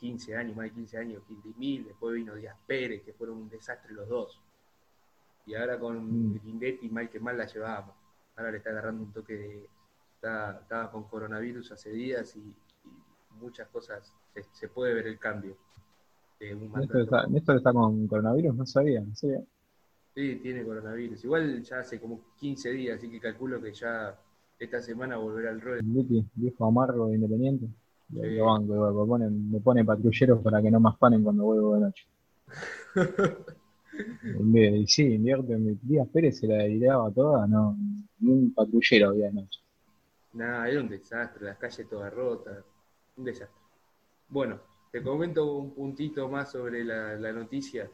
15 0.00 0.34
años, 0.36 0.56
más 0.56 0.64
de 0.64 0.72
15 0.72 0.98
años, 0.98 1.22
Mil, 1.58 1.84
después 1.84 2.14
vino 2.14 2.34
Díaz 2.34 2.56
Pérez, 2.66 3.02
que 3.02 3.12
fueron 3.12 3.36
un 3.36 3.48
desastre 3.50 3.92
los 3.92 4.08
dos. 4.08 4.40
Y 5.44 5.54
ahora 5.54 5.78
con 5.78 6.30
mm. 6.30 6.40
Grindetti 6.42 6.88
mal 6.88 7.10
que 7.10 7.20
mal 7.20 7.36
la 7.36 7.46
llevábamos 7.46 8.01
ahora 8.36 8.50
le 8.50 8.58
está 8.58 8.70
agarrando 8.70 9.02
un 9.02 9.12
toque 9.12 9.36
de... 9.36 9.68
Estaba, 10.14 10.90
con 10.92 11.04
coronavirus 11.04 11.72
hace 11.72 11.90
días 11.90 12.36
y, 12.36 12.54
muchas 13.40 13.66
cosas, 13.68 14.14
se, 14.52 14.68
puede 14.68 14.94
ver 14.94 15.08
el 15.08 15.18
cambio. 15.18 15.56
Néstor 16.40 17.02
está, 17.02 17.54
está, 17.56 17.72
con 17.72 18.06
coronavirus? 18.06 18.54
No 18.54 18.64
sabía, 18.64 19.00
no 19.00 19.14
sabía. 19.16 19.42
Sí, 20.14 20.36
tiene 20.36 20.64
coronavirus. 20.64 21.24
Igual 21.24 21.62
ya 21.62 21.80
hace 21.80 22.00
como 22.00 22.20
15 22.38 22.70
días, 22.70 22.98
así 22.98 23.10
que 23.10 23.18
calculo 23.18 23.60
que 23.60 23.72
ya 23.72 24.16
esta 24.58 24.80
semana 24.80 25.16
volverá 25.16 25.50
al 25.50 25.60
rol. 25.60 25.80
viejo 25.82 26.66
amargo 26.66 27.08
de 27.08 27.16
Independiente. 27.16 27.66
me, 28.10 28.38
ponen, 28.38 29.50
me 29.50 29.60
pone 29.60 29.84
patrulleros 29.84 30.40
para 30.42 30.62
que 30.62 30.70
no 30.70 30.78
más 30.78 30.96
panen 30.98 31.24
cuando 31.24 31.44
vuelvo 31.44 31.74
de 31.74 31.80
noche. 31.80 32.06
Y 33.92 34.86
sí, 34.86 35.14
invierte 35.14 35.52
en 35.52 35.78
Díaz 35.82 36.08
Pérez 36.08 36.38
se 36.38 36.46
la 36.46 36.56
deliraba 36.56 37.10
toda, 37.10 37.46
no, 37.46 37.76
ni 38.20 38.32
un 38.32 38.54
patrullero 38.54 39.10
había 39.10 39.26
de 39.26 39.34
noche. 39.34 39.60
Nada, 40.32 40.68
era 40.68 40.80
un 40.80 40.88
desastre, 40.88 41.44
las 41.44 41.58
calles 41.58 41.88
todas 41.88 42.12
rotas, 42.12 42.64
un 43.16 43.24
desastre. 43.24 43.60
Bueno, 44.28 44.60
te 44.90 45.02
comento 45.02 45.56
un 45.56 45.74
puntito 45.74 46.28
más 46.28 46.52
sobre 46.52 46.84
la, 46.84 47.32
noticia. 47.32 47.90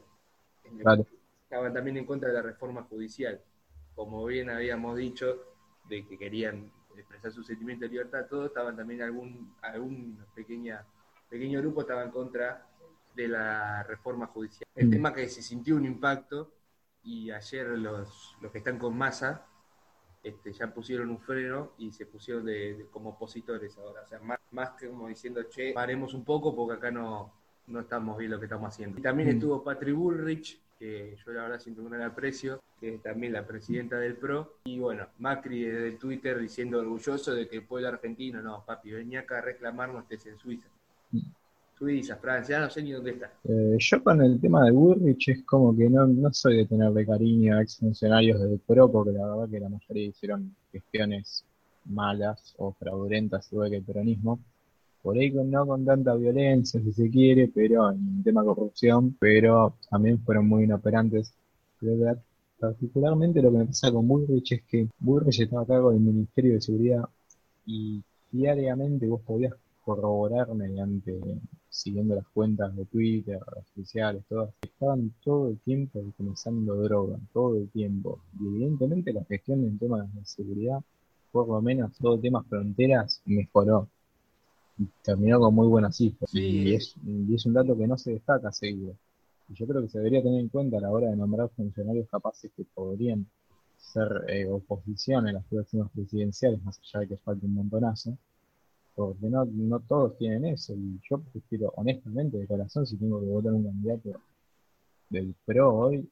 Estaban 1.43 1.73
también 1.73 1.97
en 1.97 2.05
contra 2.05 2.29
de 2.29 2.35
la 2.35 2.41
reforma 2.41 2.83
judicial. 2.83 3.41
Como 3.93 4.25
bien 4.25 4.49
habíamos 4.49 4.97
dicho, 4.97 5.43
de 5.89 6.05
que 6.07 6.17
querían 6.17 6.71
expresar 6.95 7.31
su 7.31 7.43
sentimiento 7.43 7.85
de 7.85 7.91
libertad, 7.91 8.27
todos 8.29 8.47
estaban 8.47 8.77
también 8.77 9.01
algún, 9.01 9.53
algún 9.61 10.17
pequeña, 10.33 10.85
pequeño 11.29 11.59
grupo 11.59 11.81
estaba 11.81 12.03
en 12.03 12.11
contra 12.11 12.68
de 13.15 13.27
la 13.27 13.83
reforma 13.83 14.27
judicial. 14.27 14.67
El 14.75 14.87
mm. 14.87 14.91
tema 14.91 15.13
que 15.13 15.29
se 15.29 15.41
sintió 15.41 15.75
un 15.75 15.85
impacto 15.85 16.53
y 17.03 17.31
ayer 17.31 17.67
los, 17.67 18.35
los 18.41 18.51
que 18.51 18.59
están 18.59 18.77
con 18.77 18.97
masa 18.97 19.45
este, 20.21 20.51
ya 20.51 20.73
pusieron 20.73 21.09
un 21.09 21.19
freno 21.19 21.73
y 21.77 21.91
se 21.91 22.05
pusieron 22.05 22.45
de, 22.45 22.87
como 22.91 23.11
opositores 23.11 23.77
ahora. 23.77 24.01
O 24.03 24.07
sea, 24.07 24.19
más, 24.19 24.39
más, 24.51 24.71
que 24.71 24.87
como 24.87 25.07
diciendo, 25.07 25.43
che, 25.43 25.73
paremos 25.73 26.13
un 26.13 26.25
poco 26.25 26.55
porque 26.55 26.75
acá 26.75 26.91
no, 26.91 27.33
no 27.67 27.79
estamos 27.81 28.17
bien 28.17 28.31
lo 28.31 28.39
que 28.39 28.45
estamos 28.45 28.73
haciendo. 28.73 28.99
Y 28.99 29.01
también 29.01 29.29
mm. 29.29 29.31
estuvo 29.33 29.63
Patri 29.63 29.91
Bullrich, 29.91 30.59
que 30.77 31.15
yo 31.15 31.31
la 31.31 31.43
verdad 31.43 31.59
siento 31.59 31.81
un 31.81 31.89
gran 31.89 32.03
aprecio, 32.03 32.61
que 32.79 32.95
es 32.95 33.01
también 33.01 33.33
la 33.33 33.45
presidenta 33.45 33.97
del 33.97 34.15
PRO. 34.15 34.55
Y 34.65 34.79
bueno, 34.79 35.07
Macri 35.19 35.63
desde 35.63 35.91
Twitter 35.97 36.39
diciendo 36.39 36.79
orgulloso 36.79 37.33
de 37.33 37.47
que 37.47 37.57
el 37.57 37.63
pueblo 37.63 37.87
argentino, 37.87 38.41
no, 38.41 38.65
papi, 38.65 38.91
venía 38.91 39.21
acá 39.21 39.37
a 39.37 39.41
reclamarnos 39.41 40.07
desde 40.07 40.31
en 40.31 40.39
Suiza. 40.39 40.67
Mm. 41.11 41.19
Suiza, 41.79 42.17
Francia, 42.17 42.59
no 42.59 42.69
sé 42.69 42.83
ni 42.83 42.91
dónde 42.91 43.11
está. 43.11 43.31
Eh, 43.45 43.77
yo 43.79 44.03
con 44.03 44.21
el 44.21 44.39
tema 44.41 44.65
de 44.65 44.71
Burrich 44.71 45.29
es 45.29 45.43
como 45.43 45.75
que 45.75 45.89
no, 45.89 46.05
no 46.07 46.33
soy 46.33 46.57
de 46.57 46.65
tenerle 46.65 47.05
cariño 47.05 47.55
a 47.55 47.61
exfuncionarios 47.61 48.41
del 48.41 48.59
PRO, 48.59 48.91
porque 48.91 49.13
la 49.13 49.25
verdad 49.25 49.49
que 49.49 49.59
la 49.61 49.69
mayoría 49.69 50.07
hicieron 50.07 50.53
gestiones 50.73 51.45
malas 51.85 52.53
o 52.57 52.73
fraudulentas, 52.73 53.51
igual 53.53 53.69
que 53.69 53.77
el 53.77 53.83
peronismo. 53.83 54.39
Por 55.01 55.17
ahí 55.17 55.31
no 55.31 55.65
con 55.65 55.85
tanta 55.85 56.15
violencia, 56.15 56.81
si 56.81 56.91
se 56.91 57.09
quiere, 57.09 57.47
pero 57.47 57.89
en 57.89 58.21
tema 58.23 58.43
corrupción, 58.43 59.15
pero 59.17 59.75
también 59.89 60.19
fueron 60.19 60.49
muy 60.49 60.65
inoperantes. 60.65 61.33
Particularmente 62.59 63.41
lo 63.41 63.51
que 63.51 63.57
me 63.59 63.65
pasa 63.67 63.89
con 63.89 64.05
Burrich 64.05 64.51
es 64.51 64.63
que 64.63 64.89
Burrich 64.99 65.39
estaba 65.39 65.61
a 65.61 65.65
cargo 65.65 65.91
del 65.91 66.01
Ministerio 66.01 66.55
de 66.55 66.61
Seguridad 66.61 67.05
y 67.65 68.03
diariamente 68.31 69.07
vos 69.07 69.21
podías 69.21 69.53
corroborar 69.85 70.53
mediante 70.53 71.17
siguiendo 71.69 72.15
las 72.15 72.27
cuentas 72.27 72.75
de 72.75 72.85
Twitter, 72.85 73.39
oficiales, 73.55 74.23
todas, 74.27 74.53
estaban 74.61 75.13
todo 75.23 75.49
el 75.49 75.59
tiempo 75.59 75.99
utilizando 75.99 76.75
droga, 76.75 77.17
todo 77.31 77.57
el 77.57 77.69
tiempo. 77.69 78.19
Y 78.39 78.47
evidentemente 78.47 79.13
la 79.13 79.23
gestión 79.25 79.63
en 79.63 79.77
temas 79.77 80.13
de 80.13 80.25
seguridad, 80.25 80.81
por 81.31 81.47
lo 81.47 81.61
menos 81.61 81.95
todo 81.97 82.15
el 82.15 82.21
tema 82.21 82.43
fronteras, 82.43 83.21
mejoró. 83.25 83.87
Y 84.77 84.87
terminó 85.03 85.39
con 85.39 85.53
muy 85.53 85.67
buenas 85.67 85.97
cifras. 85.97 86.33
Y, 86.33 86.73
es, 86.73 86.95
un 87.45 87.53
dato 87.53 87.77
que 87.77 87.87
no 87.87 87.97
se 87.97 88.13
destaca 88.13 88.51
seguido. 88.51 88.95
Y 89.49 89.53
yo 89.53 89.67
creo 89.67 89.81
que 89.81 89.89
se 89.89 89.99
debería 89.99 90.23
tener 90.23 90.39
en 90.39 90.49
cuenta 90.49 90.77
a 90.77 90.81
la 90.81 90.91
hora 90.91 91.09
de 91.09 91.15
nombrar 91.15 91.49
funcionarios 91.49 92.07
capaces 92.09 92.51
que 92.55 92.63
podrían 92.73 93.27
ser 93.77 94.25
eh, 94.27 94.47
oposición 94.47 95.27
en 95.27 95.35
las 95.35 95.45
próximas 95.45 95.89
presidenciales, 95.91 96.63
más 96.63 96.79
allá 96.79 97.01
de 97.01 97.07
que 97.09 97.17
falte 97.17 97.45
un 97.45 97.55
montonazo 97.55 98.17
porque 98.99 99.29
no, 99.29 99.79
todos 99.87 100.17
tienen 100.17 100.45
eso. 100.45 100.73
Y 100.73 100.99
yo 101.09 101.21
prefiero, 101.21 101.71
honestamente, 101.77 102.37
de 102.37 102.45
corazón, 102.45 102.85
si 102.85 102.97
tengo 102.97 103.21
que 103.21 103.27
votar 103.27 103.53
un 103.53 103.63
candidato 103.63 104.21
del 105.09 105.33
PRO 105.45 105.73
hoy, 105.73 106.09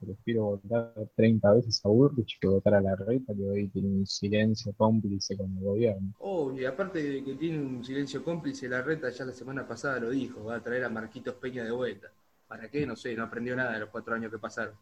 prefiero 0.00 0.58
votar 0.60 0.94
30 1.14 1.52
veces 1.54 1.80
a 1.84 1.88
Burrich 1.88 2.40
que 2.40 2.48
votar 2.48 2.74
a 2.74 2.80
la 2.80 2.96
Reta, 2.96 3.32
que 3.34 3.48
hoy 3.48 3.68
tiene 3.68 3.88
un 3.88 4.06
silencio 4.06 4.72
cómplice 4.76 5.36
con 5.36 5.56
el 5.56 5.62
gobierno. 5.62 6.12
Oh, 6.18 6.52
aparte 6.68 7.00
de 7.02 7.22
que 7.22 7.34
tiene 7.36 7.60
un 7.60 7.84
silencio 7.84 8.24
cómplice, 8.24 8.68
la 8.68 8.82
Reta 8.82 9.10
ya 9.10 9.24
la 9.24 9.32
semana 9.32 9.66
pasada 9.66 10.00
lo 10.00 10.10
dijo, 10.10 10.42
va 10.44 10.56
a 10.56 10.62
traer 10.62 10.84
a 10.84 10.88
Marquitos 10.88 11.36
Peña 11.36 11.62
de 11.62 11.70
vuelta. 11.70 12.08
¿Para 12.48 12.68
qué? 12.68 12.84
No 12.84 12.96
sé, 12.96 13.14
no 13.14 13.22
aprendió 13.22 13.54
nada 13.54 13.74
de 13.74 13.80
los 13.80 13.90
cuatro 13.90 14.14
años 14.14 14.32
que 14.32 14.38
pasaron. 14.38 14.74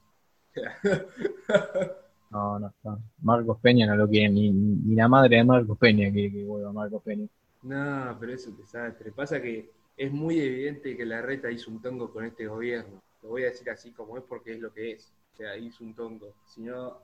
No, 2.30 2.58
no, 2.58 2.74
no. 2.82 3.02
Marcos 3.22 3.58
Peña 3.60 3.86
no 3.86 3.96
lo 3.96 4.08
quiere, 4.08 4.28
ni, 4.28 4.50
ni 4.50 4.94
la 4.94 5.08
madre 5.08 5.36
de 5.36 5.44
Marcos 5.44 5.78
Peña 5.78 6.10
quiere 6.10 6.32
que 6.32 6.44
vuelva 6.44 6.72
Marcos 6.72 7.02
Peña. 7.02 7.26
No, 7.62 8.16
pero 8.18 8.32
es 8.32 8.46
un 8.46 8.56
desastre. 8.56 9.12
Pasa 9.12 9.40
que 9.40 9.70
es 9.96 10.12
muy 10.12 10.38
evidente 10.40 10.96
que 10.96 11.06
la 11.06 11.22
reta 11.22 11.50
hizo 11.50 11.70
un 11.70 11.80
tongo 11.80 12.12
con 12.12 12.24
este 12.24 12.46
gobierno. 12.46 13.02
Lo 13.22 13.30
voy 13.30 13.42
a 13.42 13.46
decir 13.46 13.68
así 13.70 13.92
como 13.92 14.16
es 14.16 14.24
porque 14.24 14.52
es 14.52 14.60
lo 14.60 14.72
que 14.72 14.92
es. 14.92 15.12
O 15.34 15.36
sea, 15.36 15.56
hizo 15.56 15.84
un 15.84 15.94
tongo. 15.94 16.34
Si 16.44 16.62
no, 16.62 16.98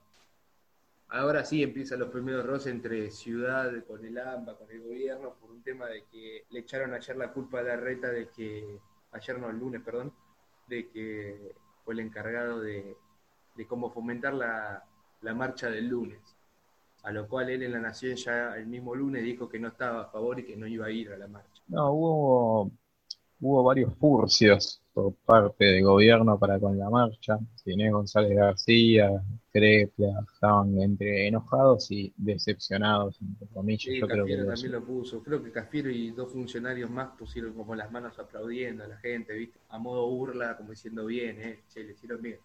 ahora 1.08 1.44
sí 1.44 1.62
empiezan 1.62 2.00
los 2.00 2.10
primeros 2.10 2.46
roces 2.46 2.72
entre 2.72 3.10
ciudad, 3.10 3.72
con 3.86 4.04
el 4.04 4.18
AMBA, 4.18 4.56
con 4.56 4.70
el 4.70 4.82
gobierno, 4.82 5.34
por 5.40 5.50
un 5.50 5.62
tema 5.62 5.86
de 5.86 6.04
que 6.10 6.44
le 6.50 6.60
echaron 6.60 6.94
ayer 6.94 7.16
la 7.16 7.32
culpa 7.32 7.60
a 7.60 7.62
la 7.62 7.76
reta 7.76 8.08
de 8.10 8.28
que, 8.28 8.78
ayer 9.12 9.38
no, 9.38 9.50
el 9.50 9.58
lunes, 9.58 9.82
perdón, 9.82 10.12
de 10.68 10.88
que 10.88 11.52
fue 11.84 11.94
el 11.94 12.00
encargado 12.00 12.60
de, 12.60 12.96
de 13.56 13.66
cómo 13.66 13.90
fomentar 13.90 14.34
la, 14.34 14.84
la 15.22 15.34
marcha 15.34 15.70
del 15.70 15.88
lunes. 15.88 16.20
a 17.04 17.12
lo 17.12 17.28
cual 17.28 17.50
él 17.50 17.62
en 17.64 17.72
La 17.72 17.80
Nación 17.80 18.16
ya 18.16 18.56
el 18.56 18.66
mismo 18.66 18.94
lunes 18.94 19.22
dijo 19.24 19.48
que 19.48 19.58
no 19.58 19.68
estaba 19.68 20.02
a 20.02 20.06
favor 20.06 20.38
y 20.40 20.44
que 20.44 20.56
no 20.56 20.66
iba 20.66 20.86
a 20.86 20.90
ir 20.90 21.10
a 21.12 21.18
la 21.18 21.26
marcha. 21.28 21.62
No, 21.66 21.92
hubo, 21.92 22.70
hubo 23.40 23.62
varios 23.64 23.94
furcios 23.98 24.80
por 24.92 25.14
parte 25.24 25.64
del 25.64 25.84
gobierno 25.84 26.38
para 26.38 26.60
con 26.60 26.78
la 26.78 26.90
marcha. 26.90 27.38
Inés 27.66 27.92
González 27.92 28.36
García, 28.36 29.10
Crepla, 29.52 30.24
estaban 30.32 30.80
entre 30.80 31.26
enojados 31.28 31.90
y 31.90 32.12
decepcionados, 32.16 33.18
entre 33.20 33.46
comillas. 33.48 33.82
Sí, 33.82 33.98
Yo 33.98 34.06
creo 34.06 34.26
que 34.26 34.36
Cafiero 34.36 34.52
eso. 34.52 34.52
también 34.52 34.72
lo 34.72 34.84
puso. 34.86 35.22
Creo 35.22 35.42
que 35.42 35.50
Cafiero 35.50 35.90
y 35.90 36.10
dos 36.12 36.32
funcionarios 36.32 36.90
más 36.90 37.10
pusieron 37.18 37.52
como 37.54 37.74
las 37.74 37.90
manos 37.90 38.18
aplaudiendo 38.18 38.84
a 38.84 38.88
la 38.88 38.98
gente, 38.98 39.32
¿viste? 39.34 39.58
A 39.70 39.78
modo 39.78 40.08
burla, 40.08 40.56
como 40.56 40.70
diciendo 40.70 41.06
bien, 41.06 41.40
¿eh? 41.40 41.60
Che, 41.68 41.82
le 41.84 41.92
hicieron 41.92 42.20
bien. 42.22 42.38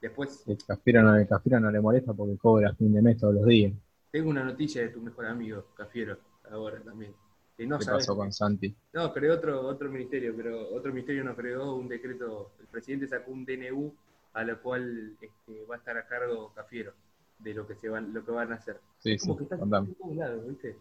Después, 0.00 0.44
El 0.46 0.58
Cafiero 0.64 1.02
no, 1.02 1.16
el 1.16 1.26
Cafiero 1.26 1.60
no 1.60 1.70
le 1.70 1.80
molesta 1.80 2.12
porque 2.12 2.36
cobra 2.36 2.74
fin 2.74 2.92
de 2.92 3.00
mes 3.02 3.18
todos 3.18 3.34
los 3.34 3.46
días. 3.46 3.72
tengo 4.10 4.30
una 4.30 4.44
noticia 4.44 4.82
de 4.82 4.88
tu 4.90 5.00
mejor 5.00 5.26
amigo, 5.26 5.66
Cafiero, 5.74 6.18
ahora 6.50 6.80
también. 6.82 7.14
Que 7.56 7.66
no 7.66 7.78
¿Qué 7.78 7.84
sabes. 7.84 8.04
pasó 8.06 8.16
con 8.16 8.32
Santi? 8.32 8.74
No, 8.92 9.12
creó 9.12 9.34
otro, 9.34 9.60
otro 9.66 9.88
ministerio, 9.90 10.34
pero 10.36 10.68
otro 10.74 10.92
ministerio 10.92 11.22
no 11.24 11.34
creó 11.36 11.74
un 11.76 11.88
decreto. 11.88 12.50
El 12.60 12.66
presidente 12.66 13.06
sacó 13.06 13.30
un 13.30 13.44
DNU 13.46 13.94
a 14.32 14.42
lo 14.44 14.60
cual 14.60 15.16
este, 15.20 15.64
va 15.64 15.76
a 15.76 15.78
estar 15.78 15.96
a 15.96 16.06
cargo 16.06 16.52
Cafiero 16.54 16.92
de 17.38 17.54
lo 17.54 17.66
que 17.66 17.76
se 17.76 17.88
van, 17.88 18.12
lo 18.12 18.24
que 18.24 18.30
van 18.32 18.52
a 18.52 18.56
hacer. 18.56 18.80
Sí, 18.98 19.16
sí, 19.18 19.26
Como 19.28 19.38
que 19.38 19.44
está 19.44 19.56
en 19.56 19.94
todos 19.94 20.16
lados, 20.16 20.48
¿viste? 20.48 20.76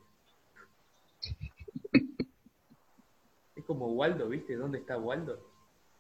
Es 3.56 3.64
como 3.66 3.88
Waldo, 3.94 4.28
¿viste? 4.30 4.56
¿Dónde 4.56 4.80
está 4.80 4.98
Waldo? 4.98 5.40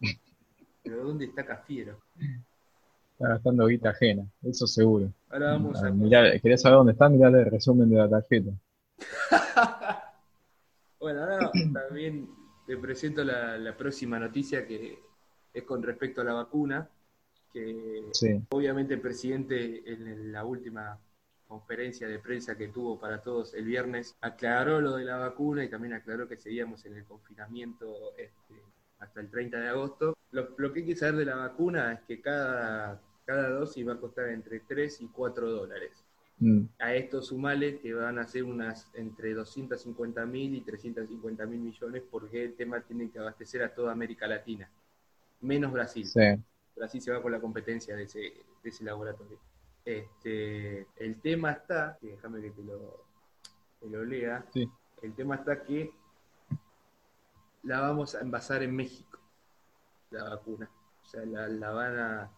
Pero 0.83 1.03
¿dónde 1.03 1.25
está 1.25 1.45
Cafiero? 1.45 1.99
Está 3.23 3.35
gastando 3.35 3.67
guita 3.67 3.89
ajena, 3.91 4.25
eso 4.41 4.67
seguro. 4.67 5.13
Ahora 5.29 5.53
vamos 5.53 5.81
Ah, 5.81 5.87
a... 5.87 5.91
mirá, 5.91 6.37
¿Querés 6.41 6.61
saber 6.61 6.77
dónde 6.79 6.91
está? 6.91 7.07
Mirá 7.07 7.29
el 7.29 7.45
resumen 7.45 7.89
de 7.89 7.95
la 7.95 8.09
tarjeta. 8.09 8.51
Bueno, 10.99 11.19
ahora 11.21 11.51
también 11.73 12.29
te 12.65 12.77
presento 12.77 13.25
la, 13.25 13.57
la 13.57 13.75
próxima 13.75 14.17
noticia 14.19 14.65
que 14.65 14.97
es 15.53 15.63
con 15.63 15.83
respecto 15.83 16.21
a 16.21 16.23
la 16.23 16.31
vacuna, 16.33 16.87
que 17.51 18.07
Sí, 18.13 18.41
obviamente 18.51 18.93
el 18.93 19.01
presidente 19.01 19.83
en 19.91 20.31
la 20.31 20.45
última 20.45 20.97
conferencia 21.45 22.07
de 22.07 22.19
prensa 22.19 22.57
que 22.57 22.69
tuvo 22.69 22.97
para 23.01 23.21
todos 23.21 23.53
el 23.53 23.65
viernes 23.65 24.15
aclaró 24.21 24.79
lo 24.79 24.95
de 24.95 25.03
la 25.03 25.17
vacuna 25.17 25.65
y 25.65 25.69
también 25.69 25.93
aclaró 25.93 26.25
que 26.29 26.37
seguíamos 26.37 26.85
en 26.85 26.95
el 26.95 27.03
confinamiento 27.03 28.13
este, 28.17 28.53
hasta 28.99 29.19
el 29.19 29.29
30 29.29 29.57
de 29.59 29.67
agosto. 29.67 30.17
Lo, 30.31 30.51
lo 30.57 30.71
que 30.71 30.79
hay 30.79 30.85
que 30.85 30.95
saber 30.95 31.15
de 31.17 31.25
la 31.25 31.35
vacuna 31.35 31.91
es 31.91 31.99
que 32.07 32.21
cada, 32.21 33.01
cada 33.25 33.49
dosis 33.49 33.87
va 33.87 33.93
a 33.93 33.99
costar 33.99 34.29
entre 34.29 34.59
3 34.61 35.01
y 35.01 35.07
4 35.07 35.49
dólares. 35.51 35.91
Mm, 36.39 36.63
A 36.79 36.93
estos 36.95 37.27
sumales 37.27 37.79
que 37.79 37.93
van 37.93 38.17
a 38.19 38.27
ser 38.27 38.43
unas 38.43 38.89
entre 38.95 39.33
250 39.33 40.25
mil 40.25 40.55
y 40.55 40.61
350 40.61 41.45
mil 41.45 41.59
millones 41.59 42.03
porque 42.09 42.43
el 42.43 42.55
tema 42.55 42.81
tiene 42.81 43.09
que 43.11 43.19
abastecer 43.19 43.63
a 43.63 43.73
toda 43.73 43.91
América 43.91 44.27
Latina, 44.27 44.69
menos 45.41 45.71
Brasil. 45.71 46.05
sí. 46.05 46.19
Brasil 46.75 47.01
se 47.01 47.11
va 47.11 47.21
con 47.21 47.31
la 47.31 47.39
competencia 47.39 47.95
de 47.95 48.03
ese, 48.03 48.19
de 48.19 48.69
ese 48.69 48.83
laboratorio. 48.83 49.37
Este, 49.85 50.87
el 50.97 51.21
tema 51.21 51.51
está, 51.51 51.99
déjame 52.01 52.41
que 52.41 52.49
te 52.49 52.63
lo, 52.63 53.05
te 53.79 53.87
lo 53.89 54.03
lea, 54.03 54.43
Sí. 54.51 54.67
el 55.03 55.13
tema 55.13 55.35
está 55.35 55.61
que 55.61 55.91
la 57.61 57.79
vamos 57.81 58.15
a 58.15 58.21
envasar 58.21 58.63
en 58.63 58.75
México, 58.75 59.19
la 60.09 60.23
vacuna. 60.31 60.69
O 61.03 61.05
sea, 61.05 61.23
la, 61.25 61.47
la 61.47 61.69
van 61.71 61.99
a 61.99 62.31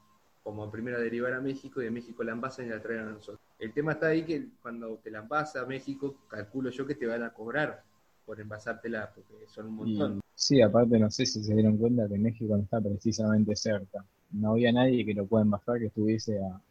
como 0.45 0.69
primero 0.69 0.97
a 0.97 0.99
derivar 0.99 1.33
a 1.33 1.41
México 1.41 1.81
y 1.81 1.85
de 1.85 1.89
México 1.89 2.23
la 2.23 2.33
envasan 2.33 2.67
y 2.67 2.69
la 2.69 2.79
traen 2.79 2.99
a 2.99 3.11
nosotros. 3.13 3.39
El 3.57 3.73
tema 3.73 3.93
está 3.93 4.09
ahí 4.09 4.23
que 4.23 4.49
cuando 4.61 4.99
te 4.99 5.09
la 5.09 5.21
envasa 5.21 5.61
a 5.61 5.65
México, 5.65 6.17
calculo 6.27 6.69
yo 6.69 6.85
que 6.85 6.93
te 6.93 7.07
van 7.07 7.23
a 7.23 7.33
cobrar 7.33 7.83
por 8.23 8.39
envasártela, 8.39 9.11
porque 9.11 9.47
son 9.47 9.65
un 9.65 9.73
montón. 9.73 10.21
Sí, 10.35 10.61
aparte 10.61 10.99
no 10.99 11.09
sé 11.09 11.25
si 11.25 11.43
se 11.43 11.51
dieron 11.55 11.77
cuenta 11.77 12.07
que 12.07 12.19
México 12.19 12.55
no 12.55 12.61
está 12.61 12.79
precisamente 12.79 13.55
cerca. 13.55 14.05
No 14.33 14.51
había 14.51 14.71
nadie 14.71 15.03
que 15.03 15.15
lo 15.15 15.25
pueda 15.25 15.43
embajar 15.43 15.79
que 15.79 15.87
estuviese 15.87 16.37
a 16.37 16.61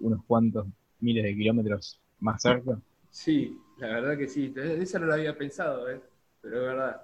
unos 0.00 0.22
cuantos 0.26 0.66
miles 1.00 1.24
de 1.24 1.34
kilómetros 1.34 1.98
más 2.20 2.42
cerca. 2.42 2.78
Sí, 3.08 3.58
la 3.78 3.86
verdad 3.86 4.18
que 4.18 4.28
sí. 4.28 4.52
Esa 4.54 4.98
no 4.98 5.06
lo 5.06 5.14
había 5.14 5.38
pensado, 5.38 5.88
¿eh? 5.88 6.02
pero 6.42 6.56
es 6.56 6.62
verdad. 6.66 7.02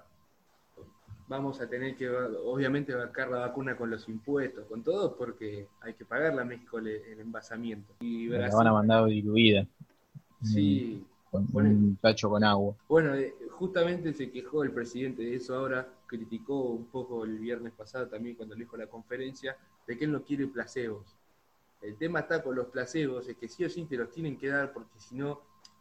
Vamos 1.29 1.61
a 1.61 1.69
tener 1.69 1.95
que, 1.95 2.09
obviamente, 2.09 2.93
bancar 2.93 3.29
la 3.29 3.37
vacuna 3.37 3.77
con 3.77 3.89
los 3.91 4.09
impuestos, 4.09 4.65
con 4.65 4.83
todo, 4.83 5.15
porque 5.15 5.67
hay 5.79 5.93
que 5.93 6.03
pagarle 6.03 6.41
a 6.41 6.45
México 6.45 6.79
el, 6.79 6.87
el 6.87 7.19
envasamiento. 7.19 7.93
Y 7.99 8.27
La 8.29 8.49
van 8.49 8.67
a 8.67 8.73
mandar 8.73 9.05
diluida. 9.05 9.65
sí. 10.43 11.05
Con 11.29 11.45
Bueno. 11.51 11.69
un 11.69 11.95
tacho 12.01 12.27
con 12.27 12.43
agua. 12.43 12.75
Bueno, 12.87 13.13
eh, 13.13 13.35
justamente 13.51 14.11
se 14.13 14.31
quejó 14.31 14.63
el 14.63 14.71
presidente 14.71 15.21
de 15.21 15.35
eso 15.35 15.53
ahora, 15.55 15.87
criticó 16.07 16.59
un 16.71 16.85
poco 16.87 17.23
el 17.23 17.37
viernes 17.37 17.71
pasado 17.73 18.07
también 18.07 18.35
cuando 18.35 18.55
le 18.55 18.61
dijo 18.61 18.75
la 18.75 18.87
conferencia, 18.87 19.55
de 19.85 19.95
que 19.95 20.05
él 20.05 20.11
no 20.11 20.23
quiere 20.23 20.47
placebos. 20.47 21.15
El 21.83 21.95
tema 21.97 22.21
está 22.21 22.41
con 22.41 22.55
los 22.55 22.65
placebos, 22.69 23.29
es 23.29 23.37
que 23.37 23.47
sí 23.47 23.63
o 23.63 23.69
sí 23.69 23.85
te 23.85 23.95
los 23.95 24.09
tienen 24.09 24.37
que 24.39 24.47
dar, 24.47 24.73
porque 24.73 24.97
si 24.97 25.13
no, 25.15 25.39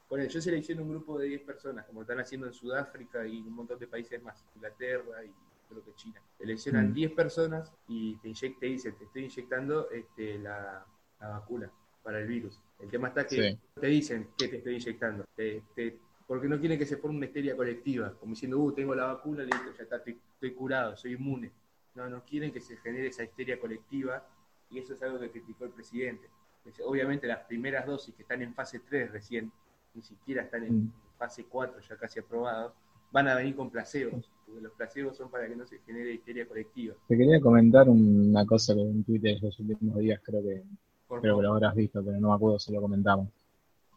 bueno, 0.09 0.25
yo 0.27 0.41
selecciono 0.41 0.83
un 0.83 0.91
grupo 0.91 1.19
de 1.19 1.27
10 1.27 1.43
personas, 1.43 1.85
como 1.87 2.03
están 2.03 2.19
haciendo 2.21 2.47
en 2.47 2.53
Sudáfrica 2.55 3.27
y 3.27 3.41
un 3.41 3.53
montón 3.55 3.79
de 3.79 3.87
países 3.87 4.23
más, 4.23 4.45
Inglaterra 4.55 5.23
y 5.25 5.33
creo 5.69 5.85
que 5.85 5.95
China. 5.95 6.21
Seleccionan 6.39 6.91
Mm. 6.91 6.95
10 6.95 7.13
personas 7.13 7.73
y 7.89 8.17
te, 8.17 8.29
inyec- 8.31 8.59
te 8.59 8.67
dicen, 8.67 8.97
te 8.97 9.05
estoy 9.05 9.25
inyectando 9.25 9.91
este, 9.91 10.39
la, 10.39 10.87
la 11.21 11.29
vacuna 11.29 11.71
para 12.03 12.21
el 12.21 12.27
virus. 12.27 12.59
El 12.79 12.89
tema 12.89 13.09
está 13.09 13.27
que 13.27 13.51
Sí. 13.53 13.59
te 13.81 13.87
dicen 13.87 14.29
que 14.39 14.49
te 14.49 14.57
estoy 14.59 14.77
inyectando, 14.77 15.25
te- 15.37 15.63
te- 15.75 15.99
porque 16.27 16.49
no 16.49 16.59
quieren 16.59 16.79
que 16.79 16.87
se 16.87 16.97
forme 16.97 17.19
una 17.19 17.27
histeria 17.27 17.57
colectiva, 17.57 18.15
como 18.19 18.33
diciendo, 18.33 18.59
uh, 18.61 18.73
tengo 18.73 18.95
la 18.95 19.05
vacuna, 19.07 19.43
listo, 19.43 19.73
ya 19.77 19.83
está, 19.83 19.97
estoy, 19.97 20.19
estoy 20.35 20.53
curado, 20.55 20.97
soy 20.97 21.13
inmune. 21.15 21.51
No, 21.95 22.09
no 22.09 22.25
quieren 22.25 22.53
que 22.53 22.61
se 22.61 22.77
genere 22.79 23.09
esa 23.09 23.25
histeria 23.25 23.59
colectiva 23.59 24.27
y 24.71 24.79
eso 24.79 24.95
es 24.95 25.03
algo 25.03 25.19
que 25.19 25.31
criticó 25.31 25.65
el 25.65 25.71
presidente. 25.73 26.29
Obviamente 26.85 27.27
las 27.27 27.41
primeras 27.47 27.87
dosis 27.87 28.15
que 28.15 28.23
están 28.23 28.41
en 28.43 28.55
fase 28.55 28.81
3 28.81 29.11
recién, 29.11 29.51
ni 29.95 30.03
siquiera 30.03 30.43
están 30.43 30.65
en 30.65 30.85
Mm. 30.85 30.93
fase 31.19 31.45
4 31.45 31.81
ya 31.89 31.97
casi 31.97 32.21
aprobados, 32.21 32.73
van 33.13 33.29
a 33.29 33.35
venir 33.35 33.57
con 33.57 33.71
placebos, 33.71 34.31
porque 34.47 34.61
los 34.61 34.73
placebos 34.73 35.17
son 35.17 35.31
para 35.31 35.49
que 35.49 35.57
no 35.57 35.67
se 35.67 35.79
genere 35.81 36.13
histeria 36.15 36.47
colectiva. 36.47 36.95
Te 37.09 37.17
quería 37.17 37.41
comentar 37.41 37.89
una 37.89 38.45
cosa 38.47 38.75
que 38.75 38.83
en 38.83 39.03
Twitter 39.05 39.39
los 39.43 39.59
últimos 39.59 39.97
días 39.99 40.21
creo 40.23 40.43
que 40.43 40.63
Por 41.09 41.21
creo 41.23 41.37
que 41.39 41.43
lo 41.43 41.53
habrás 41.55 41.75
visto, 41.75 42.05
pero 42.05 42.21
no 42.21 42.29
me 42.29 42.35
acuerdo 42.35 42.59
si 42.59 42.73
lo 42.73 42.81
comentamos. 42.83 43.29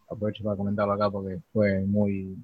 Aprovecho 0.10 0.44
para 0.44 0.56
comentarlo 0.56 0.94
acá 0.94 1.10
porque 1.12 1.40
fue 1.54 1.82
muy, 1.86 2.38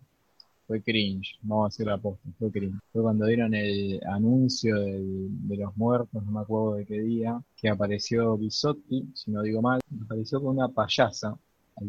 fue 0.67 0.81
cringe, 0.81 1.37
vamos 1.41 1.65
a 1.65 1.67
decir 1.69 1.87
la 1.87 1.97
posta, 1.97 2.29
fue 2.37 2.51
cringe. 2.51 2.77
Fue 2.91 3.01
cuando 3.01 3.25
dieron 3.25 3.53
el 3.53 4.01
anuncio 4.05 4.75
del- 4.81 5.47
de 5.47 5.55
los 5.57 5.75
muertos, 5.77 6.21
no 6.25 6.31
me 6.31 6.41
acuerdo 6.41 6.75
de 6.75 6.85
qué 6.85 6.99
día, 6.99 7.41
que 7.55 7.69
apareció 7.69 8.37
Bisotti, 8.37 9.09
si 9.15 9.31
no 9.31 9.41
digo 9.41 9.61
mal, 9.61 9.79
apareció 10.03 10.41
con 10.41 10.57
una 10.57 10.67
payasa 10.67 11.37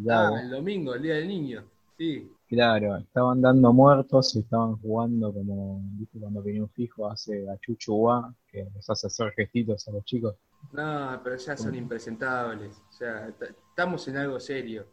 lado. 0.05 0.37
Ah, 0.37 0.43
el 0.43 0.51
domingo, 0.51 0.95
el 0.95 1.03
Día 1.03 1.15
del 1.17 1.29
Niño. 1.29 1.65
Sí, 1.97 2.31
Claro, 2.49 2.97
estaban 2.97 3.43
dando 3.43 3.73
muertos 3.75 4.35
y 4.35 4.39
estaban 4.41 4.77
jugando 4.77 5.33
como, 5.35 5.83
viste, 5.99 6.19
cuando 6.19 6.43
Piñón 6.43 6.71
Fijo 6.71 7.07
hace 7.07 7.49
a 7.51 7.59
Chuchu 7.59 7.95
Guá, 7.95 8.35
que 8.51 8.65
les 8.75 8.89
hace 8.89 9.07
hacer 9.07 9.33
gestitos 9.33 9.87
a 9.87 9.93
los 9.93 10.05
chicos. 10.05 10.35
No, 10.73 11.21
pero 11.23 11.37
ya 11.37 11.57
son 11.57 11.75
impresentables. 11.75 12.83
O 12.89 12.93
sea, 12.93 13.29
estamos 13.29 14.07
en 14.09 14.17
algo 14.17 14.41
serio. 14.41 14.87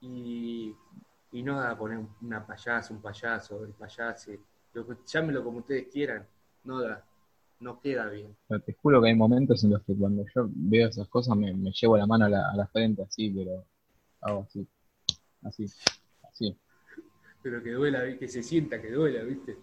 Y, 0.00 0.74
y 1.32 1.42
no 1.42 1.58
da 1.60 1.72
a 1.72 1.78
poner 1.78 1.98
un- 1.98 2.08
una 2.22 2.46
payasa, 2.46 2.92
un 2.94 3.00
payaso, 3.00 3.64
el 3.64 3.72
payase. 3.72 4.40
Lo 4.72 4.86
Llámelo 5.06 5.44
como 5.44 5.58
ustedes 5.58 5.88
quieran. 5.92 6.26
No 6.64 6.80
da. 6.80 7.04
No 7.60 7.80
queda 7.80 8.08
bien. 8.08 8.34
Pero 8.48 8.60
te 8.62 8.74
juro 8.82 9.00
que 9.02 9.08
hay 9.08 9.14
momentos 9.14 9.62
en 9.64 9.70
los 9.70 9.82
que 9.84 9.94
cuando 9.94 10.24
yo 10.34 10.48
veo 10.54 10.88
esas 10.88 11.08
cosas 11.08 11.36
me, 11.36 11.52
me 11.54 11.70
llevo 11.72 11.96
la 11.96 12.06
mano 12.06 12.24
a 12.26 12.28
la, 12.28 12.50
a 12.50 12.56
la 12.56 12.66
frente 12.66 13.02
así, 13.02 13.30
pero 13.30 13.64
hago 14.24 14.42
así, 14.42 14.66
así, 15.42 15.66
así. 16.30 16.58
Pero 17.42 17.62
que 17.62 17.70
duela, 17.70 18.18
que 18.18 18.28
se 18.28 18.42
sienta 18.42 18.80
que 18.80 18.90
duela, 18.90 19.22
¿viste? 19.22 19.56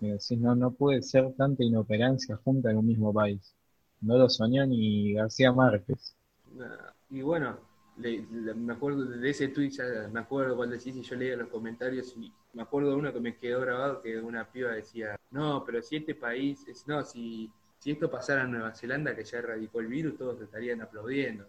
Me 0.00 0.08
decís, 0.12 0.36
no, 0.40 0.56
no 0.56 0.72
puede 0.72 1.02
ser 1.02 1.32
tanta 1.36 1.62
inoperancia 1.62 2.36
junta 2.44 2.70
en 2.72 2.78
un 2.78 2.86
mismo 2.86 3.12
país. 3.12 3.54
No 4.00 4.18
lo 4.18 4.28
soñó 4.28 4.66
ni 4.66 5.12
García 5.14 5.52
Márquez. 5.52 6.16
Nah. 6.56 6.92
Y 7.10 7.22
bueno, 7.22 7.58
le- 7.96 8.26
le- 8.30 8.54
me 8.54 8.72
acuerdo 8.72 9.04
de 9.04 9.30
ese 9.30 9.48
tweet, 9.48 9.70
ya 9.70 9.84
me 10.12 10.20
acuerdo 10.20 10.56
cuando 10.56 10.76
decís 10.76 10.96
y 10.96 11.02
yo 11.02 11.16
leía 11.16 11.36
los 11.36 11.48
comentarios 11.48 12.14
y 12.16 12.32
me 12.54 12.62
acuerdo 12.62 12.90
de 12.90 12.96
uno 12.96 13.12
que 13.12 13.20
me 13.20 13.36
quedó 13.36 13.60
grabado 13.60 14.00
que 14.02 14.18
una 14.20 14.50
piba 14.50 14.72
decía, 14.72 15.16
no, 15.30 15.64
pero 15.64 15.82
si 15.82 15.96
este 15.96 16.14
país, 16.14 16.66
es, 16.68 16.86
no, 16.86 17.04
si, 17.04 17.50
si 17.78 17.92
esto 17.92 18.10
pasara 18.10 18.42
en 18.44 18.52
Nueva 18.52 18.74
Zelanda 18.74 19.14
que 19.14 19.24
ya 19.24 19.38
erradicó 19.38 19.80
el 19.80 19.86
virus, 19.88 20.16
todos 20.16 20.40
estarían 20.40 20.80
aplaudiendo. 20.82 21.46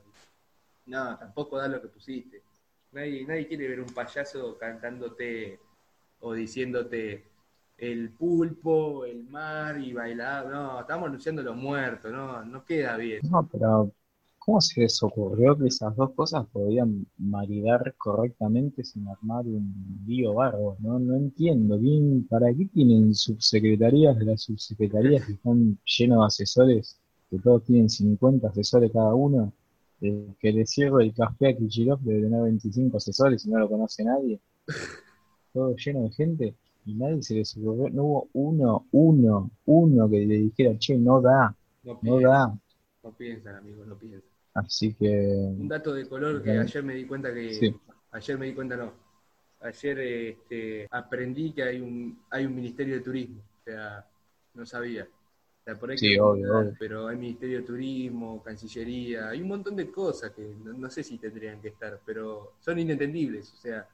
No, 0.88 1.17
tampoco 1.17 1.58
da 1.58 1.67
lo 1.67 1.82
que 1.82 1.88
pusiste. 1.89 2.43
Nadie, 2.91 3.25
nadie 3.25 3.47
quiere 3.47 3.67
ver 3.67 3.82
un 3.82 3.93
payaso 3.93 4.58
cantándote 4.58 5.60
o 6.21 6.34
diciéndote 6.34 7.25
el 7.78 8.10
pulpo, 8.12 9.06
el 9.06 9.23
mar 9.25 9.80
y 9.80 9.93
bailar. 9.93 10.47
No, 10.47 10.82
estamos 10.82 11.08
anunciando 11.08 11.41
los 11.43 11.56
muertos, 11.56 12.12
no, 12.12 12.43
no 12.43 12.65
queda 12.65 12.97
bien. 12.97 13.21
No, 13.30 13.47
pero 13.52 13.93
¿Cómo 14.49 14.62
se 14.62 14.82
les 14.82 15.04
ocurrió 15.04 15.56
que 15.56 15.67
esas 15.67 15.95
dos 15.95 16.12
cosas 16.13 16.47
podían 16.47 17.06
maridar 17.19 17.93
correctamente 17.99 18.84
sin 18.84 19.08
armar 19.08 19.45
un 19.45 20.02
lío 20.08 20.34
barro? 20.34 20.75
No, 20.80 20.97
no 20.97 21.15
entiendo 21.15 21.78
bien 21.78 22.25
para 22.28 22.52
qué 22.56 22.65
tienen 22.65 23.13
subsecretarías 23.13 24.17
de 24.17 24.25
las 24.25 24.41
subsecretarías 24.41 25.23
que 25.25 25.34
están 25.34 25.78
llenos 25.86 26.19
de 26.19 26.25
asesores, 26.25 26.99
que 27.30 27.38
todos 27.38 27.63
tienen 27.65 27.89
50 27.89 28.47
asesores 28.47 28.91
cada 28.91 29.13
uno, 29.13 29.54
eh, 30.01 30.33
que 30.39 30.51
le 30.51 30.65
cierro 30.65 30.99
el 30.99 31.13
café 31.13 31.49
a 31.49 31.55
Kichirov 31.55 31.99
debe 32.01 32.21
tener 32.23 32.41
25 32.41 32.97
asesores 32.97 33.45
y 33.45 33.49
no 33.49 33.59
lo 33.59 33.69
conoce 33.69 34.03
nadie. 34.03 34.39
Todo 35.53 35.75
lleno 35.75 36.03
de 36.03 36.12
gente 36.12 36.55
y 36.85 36.93
nadie 36.95 37.21
se 37.21 37.35
les 37.35 37.55
ocurrió, 37.57 37.89
no 37.89 38.03
hubo 38.03 38.29
uno, 38.33 38.88
uno, 38.91 39.51
uno 39.65 40.09
que 40.09 40.25
le 40.25 40.35
dijera, 40.35 40.77
che, 40.77 40.97
no 40.97 41.21
da, 41.21 41.55
no, 42.01 42.19
da. 42.19 42.57
No 43.03 43.12
piensan, 43.13 43.55
amigos, 43.55 43.88
no 43.88 43.97
piensan. 43.97 44.29
Así 44.53 44.93
que. 44.93 45.07
Un 45.07 45.67
dato 45.67 45.93
de 45.93 46.07
color 46.07 46.41
que 46.41 46.51
ayer 46.51 46.83
me 46.83 46.95
di 46.95 47.05
cuenta 47.05 47.33
que. 47.33 47.75
Ayer 48.12 48.38
me 48.38 48.47
di 48.47 48.53
cuenta, 48.53 48.75
no. 48.75 48.93
Ayer 49.62 49.99
este, 49.99 50.88
aprendí 50.89 51.51
que 51.51 51.63
hay 51.63 51.81
un, 51.81 52.23
hay 52.29 52.45
un 52.45 52.55
Ministerio 52.55 52.95
de 52.95 53.01
Turismo. 53.01 53.39
O 53.39 53.63
sea, 53.63 54.05
no 54.53 54.65
sabía. 54.65 55.07
Sea, 55.69 55.79
por 55.79 55.91
ahí 55.91 55.97
sí, 55.97 56.17
obvio, 56.17 56.73
Pero 56.79 57.08
hay 57.08 57.17
Ministerio 57.17 57.60
de 57.60 57.63
Turismo, 57.63 58.41
Cancillería, 58.43 59.29
hay 59.29 59.41
un 59.41 59.49
montón 59.49 59.75
de 59.75 59.91
cosas 59.91 60.32
que 60.32 60.55
no, 60.63 60.89
sé 60.89 61.03
si 61.03 61.17
tendrían 61.17 61.62
que 61.62 61.69
estar, 61.69 61.99
pero 62.05 62.53
son 62.60 62.79
inentendibles. 62.79 63.53
O 63.53 63.58
sea, 63.58 63.88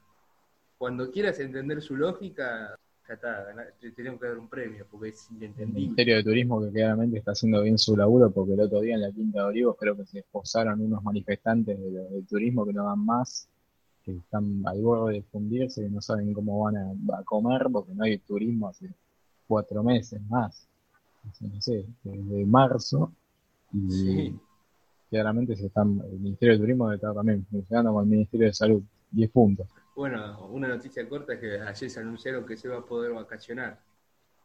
cuando 0.78 1.12
quieras 1.12 1.40
entender 1.40 1.82
su 1.82 1.98
lógica, 1.98 2.78
ya 3.08 3.14
está, 3.14 3.48
tenemos 3.96 4.22
que 4.22 4.28
dar 4.28 4.38
un 4.38 4.48
premio, 4.48 4.86
porque 4.90 5.10
es 5.10 5.30
inentendible. 5.32 5.64
El 5.64 5.74
Ministerio 5.74 6.16
de 6.18 6.24
Turismo 6.24 6.62
que 6.62 6.72
claramente 6.72 7.18
está 7.18 7.32
haciendo 7.32 7.62
bien 7.62 7.78
su 7.78 7.98
laburo, 7.98 8.32
porque 8.32 8.54
el 8.54 8.62
otro 8.62 8.80
día 8.80 8.96
en 8.96 9.02
la 9.02 9.12
Quinta 9.12 9.40
de 9.40 9.46
Olivos 9.46 9.76
creo 9.78 9.98
que 9.98 10.06
se 10.06 10.20
esposaron 10.20 10.80
unos 10.82 11.04
manifestantes 11.04 11.78
del 11.78 12.26
turismo 12.26 12.66
que 12.66 12.74
no 12.74 12.86
dan 12.86 13.06
más, 13.06 13.50
que 14.04 14.12
están 14.18 14.62
al 14.66 14.82
borde 14.82 15.16
de 15.16 15.24
fundirse, 15.24 15.82
que 15.82 15.90
no 15.90 16.00
saben 16.00 16.34
cómo 16.34 16.64
van 16.64 16.78
a, 16.78 17.24
comer, 17.24 17.68
porque 17.72 17.94
no 17.94 18.04
hay 18.06 18.18
turismo 18.20 18.70
hace 18.70 18.90
cuatro 19.48 19.84
meses 19.84 20.22
más, 20.30 20.68
no 21.42 21.62
sé, 21.62 21.86
desde 22.04 22.46
marzo, 22.46 23.12
y 23.74 24.34
claramente 25.10 25.56
se 25.56 25.68
están, 25.68 26.02
el 26.12 26.20
Ministerio 26.20 26.56
de 26.56 26.60
Turismo 26.60 26.92
está 26.92 27.14
también 27.14 27.46
funcionando 27.46 27.94
con 27.94 28.04
el 28.04 28.10
Ministerio 28.10 28.48
de 28.48 28.54
Salud, 28.54 28.84
10 29.12 29.32
puntos. 29.32 29.68
Bueno, 29.96 30.48
una 30.48 30.68
noticia 30.68 31.08
corta 31.08 31.34
es 31.34 31.40
que 31.40 31.60
ayer 31.62 31.90
se 31.90 32.00
anunciaron 32.00 32.46
que 32.46 32.58
se 32.58 32.68
va 32.68 32.80
a 32.80 32.86
poder 32.86 33.14
vacacionar 33.14 33.80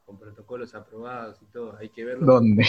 con 0.07 0.19
protocolos 0.19 0.75
aprobados 0.75 1.40
y 1.43 1.47
todo. 1.47 1.77
Hay 1.77 1.88
que 1.88 2.05
verlo. 2.05 2.27
¿Dónde? 2.27 2.64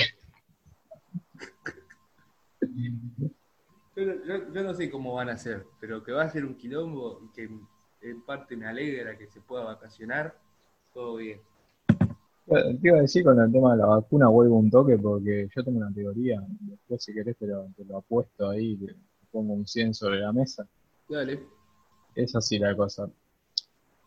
Yo, 3.95 4.63
no 4.63 4.73
sé 4.73 4.89
cómo 4.89 5.15
van 5.15 5.29
a 5.29 5.33
hacer, 5.33 5.65
pero 5.79 6.03
que 6.03 6.11
va 6.11 6.23
a 6.23 6.29
ser 6.29 6.45
un 6.45 6.55
quilombo 6.55 7.19
y 7.23 7.31
que 7.33 7.49
en 8.01 8.21
parte 8.23 8.55
me 8.55 8.65
alegra 8.65 9.17
que 9.17 9.27
se 9.27 9.41
pueda 9.41 9.63
vacacionar, 9.63 10.39
todo 10.93 11.17
bien. 11.17 11.41
Te 12.47 12.79
iba 12.81 12.97
a 12.97 13.01
decir 13.01 13.23
con 13.23 13.39
el 13.39 13.51
tema 13.51 13.71
de 13.71 13.77
la 13.77 13.87
vacuna, 13.87 14.27
vuelvo 14.27 14.57
un 14.57 14.69
toque 14.69 14.97
porque 14.97 15.47
yo 15.55 15.63
tengo 15.63 15.77
una 15.77 15.93
teoría, 15.93 16.43
después 16.59 17.03
si 17.03 17.13
querés 17.13 17.37
te 17.37 17.47
lo, 17.47 17.67
te 17.75 17.85
lo 17.85 17.97
apuesto 17.97 18.49
ahí, 18.49 18.77
te 18.77 18.95
pongo 19.31 19.53
un 19.53 19.65
100 19.65 19.93
sobre 19.93 20.19
la 20.19 20.33
mesa. 20.33 20.67
Dale 21.07 21.39
es 22.15 22.35
así 22.35 22.59
la 22.59 22.75
cosa. 22.75 23.09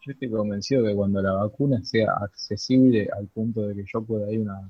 Yo 0.03 0.12
estoy 0.12 0.31
convencido 0.31 0.85
que 0.85 0.94
cuando 0.94 1.23
la 1.23 1.33
vacuna 1.33 1.83
sea 1.83 2.12
accesible 2.20 3.09
al 3.16 3.27
punto 3.29 3.62
de 3.62 3.75
que 3.75 3.85
yo 3.90 4.03
pueda 4.03 4.31
ir 4.31 4.40
una, 4.40 4.61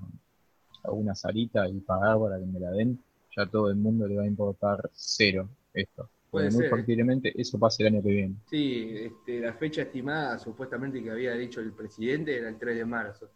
a 0.84 0.90
una 0.92 1.14
salita 1.14 1.68
y 1.68 1.80
pagar 1.80 2.18
para 2.20 2.38
que 2.38 2.46
me 2.46 2.60
la 2.60 2.70
den, 2.70 3.02
ya 3.36 3.46
todo 3.46 3.68
el 3.68 3.76
mundo 3.76 4.06
le 4.06 4.16
va 4.16 4.22
a 4.22 4.26
importar 4.26 4.90
cero 4.92 5.48
esto. 5.72 6.08
Puede 6.30 6.50
muy 6.50 6.68
posiblemente 6.68 7.32
eso 7.40 7.58
pase 7.58 7.82
el 7.84 7.94
año 7.94 8.02
que 8.02 8.10
viene. 8.10 8.36
Sí, 8.48 8.92
este, 8.96 9.40
la 9.40 9.54
fecha 9.54 9.82
estimada 9.82 10.38
supuestamente 10.38 11.02
que 11.02 11.10
había 11.10 11.32
dicho 11.34 11.60
el 11.60 11.72
presidente 11.72 12.36
era 12.36 12.48
el 12.48 12.58
3 12.58 12.76
de 12.76 12.84
marzo. 12.84 13.28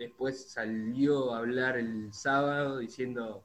Después 0.00 0.50
salió 0.50 1.34
a 1.34 1.40
hablar 1.40 1.76
el 1.76 2.10
sábado 2.14 2.78
diciendo, 2.78 3.44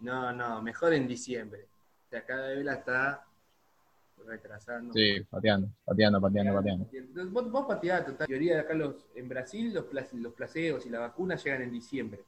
no, 0.00 0.32
no, 0.32 0.60
mejor 0.60 0.92
en 0.92 1.06
diciembre. 1.06 1.68
O 2.06 2.08
sea, 2.08 2.26
cada 2.26 2.48
vez 2.48 2.64
la 2.64 2.74
está 2.74 3.24
retrasando. 4.26 4.92
Sí, 4.92 5.20
pateando, 5.30 5.68
pateando, 5.84 6.20
pateando, 6.20 6.54
pateando. 6.54 6.88
Vos, 7.30 7.52
vos 7.52 7.66
pateás, 7.68 8.04
total. 8.04 8.26
teoría 8.26 8.54
de 8.54 8.60
acá 8.62 8.74
los, 8.74 9.06
en 9.14 9.28
Brasil 9.28 9.72
los, 9.72 9.86
los 10.14 10.32
placeos 10.32 10.84
y 10.86 10.90
la 10.90 10.98
vacuna 10.98 11.36
llegan 11.36 11.62
en 11.62 11.70
diciembre. 11.70 12.24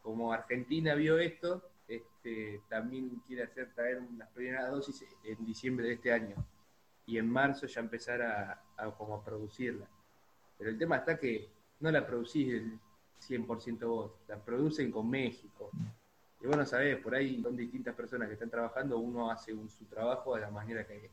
Como 0.00 0.32
Argentina 0.32 0.94
vio 0.94 1.18
esto, 1.18 1.62
este, 1.86 2.62
también 2.70 3.20
quiere 3.26 3.42
hacer 3.42 3.74
traer 3.74 3.98
unas 3.98 4.30
primeras 4.30 4.70
dosis 4.70 5.04
en 5.24 5.44
diciembre 5.44 5.88
de 5.88 5.92
este 5.92 6.10
año. 6.10 6.36
Y 7.04 7.18
en 7.18 7.28
marzo 7.28 7.66
ya 7.66 7.82
empezar 7.82 8.22
a, 8.22 8.64
como 8.96 9.16
a 9.16 9.22
producirla. 9.22 9.86
Pero 10.56 10.70
el 10.70 10.78
tema 10.78 10.96
está 10.96 11.18
que 11.18 11.50
no 11.80 11.90
la 11.90 12.06
producís 12.06 12.54
el 12.54 12.80
100% 13.28 13.86
vos, 13.86 14.12
la 14.28 14.36
producen 14.38 14.90
con 14.90 15.08
México. 15.08 15.70
Y 16.40 16.46
bueno, 16.46 16.66
sabés, 16.66 16.98
por 16.98 17.14
ahí 17.14 17.42
son 17.42 17.56
distintas 17.56 17.94
personas 17.94 18.28
que 18.28 18.34
están 18.34 18.50
trabajando, 18.50 18.98
uno 18.98 19.30
hace 19.30 19.52
su 19.68 19.84
trabajo 19.86 20.34
de 20.34 20.42
la 20.42 20.50
manera 20.50 20.86
que 20.86 21.10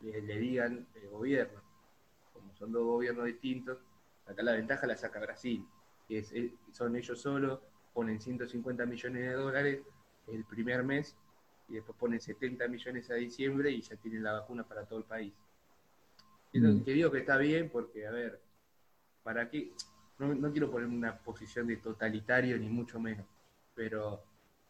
le, 0.00 0.38
digan 0.38 0.86
el 0.94 1.08
gobierno. 1.08 1.60
Como 2.32 2.54
son 2.54 2.72
dos 2.72 2.84
gobiernos 2.84 3.26
distintos, 3.26 3.78
acá 4.26 4.42
la 4.42 4.52
ventaja 4.52 4.86
la 4.86 4.96
saca 4.96 5.20
Brasil, 5.20 5.66
que 6.08 6.18
es, 6.18 6.32
son 6.72 6.96
ellos 6.96 7.20
solos, 7.20 7.60
ponen 7.92 8.20
150 8.20 8.86
millones 8.86 9.22
de 9.22 9.32
dólares 9.32 9.82
el 10.26 10.44
primer 10.44 10.82
mes 10.82 11.16
y 11.68 11.74
después 11.74 11.96
ponen 11.98 12.20
70 12.20 12.68
millones 12.68 13.10
a 13.10 13.14
diciembre 13.14 13.70
y 13.70 13.80
ya 13.80 13.96
tienen 13.96 14.22
la 14.22 14.32
vacuna 14.32 14.64
para 14.64 14.84
todo 14.84 15.00
el 15.00 15.04
país. 15.04 15.32
Mm. 16.52 16.82
Que 16.82 16.92
digo 16.92 17.10
que 17.10 17.18
está 17.18 17.36
bien 17.36 17.68
porque, 17.70 18.06
a 18.06 18.10
ver, 18.10 18.40
¿para 19.22 19.50
qué? 19.50 19.72
No, 20.18 20.34
no 20.34 20.50
quiero 20.50 20.70
ponerme 20.70 20.96
una 20.96 21.18
posición 21.18 21.66
de 21.66 21.76
totalitario 21.76 22.58
ni 22.58 22.68
mucho 22.68 22.98
menos, 22.98 23.26
pero 23.74 24.22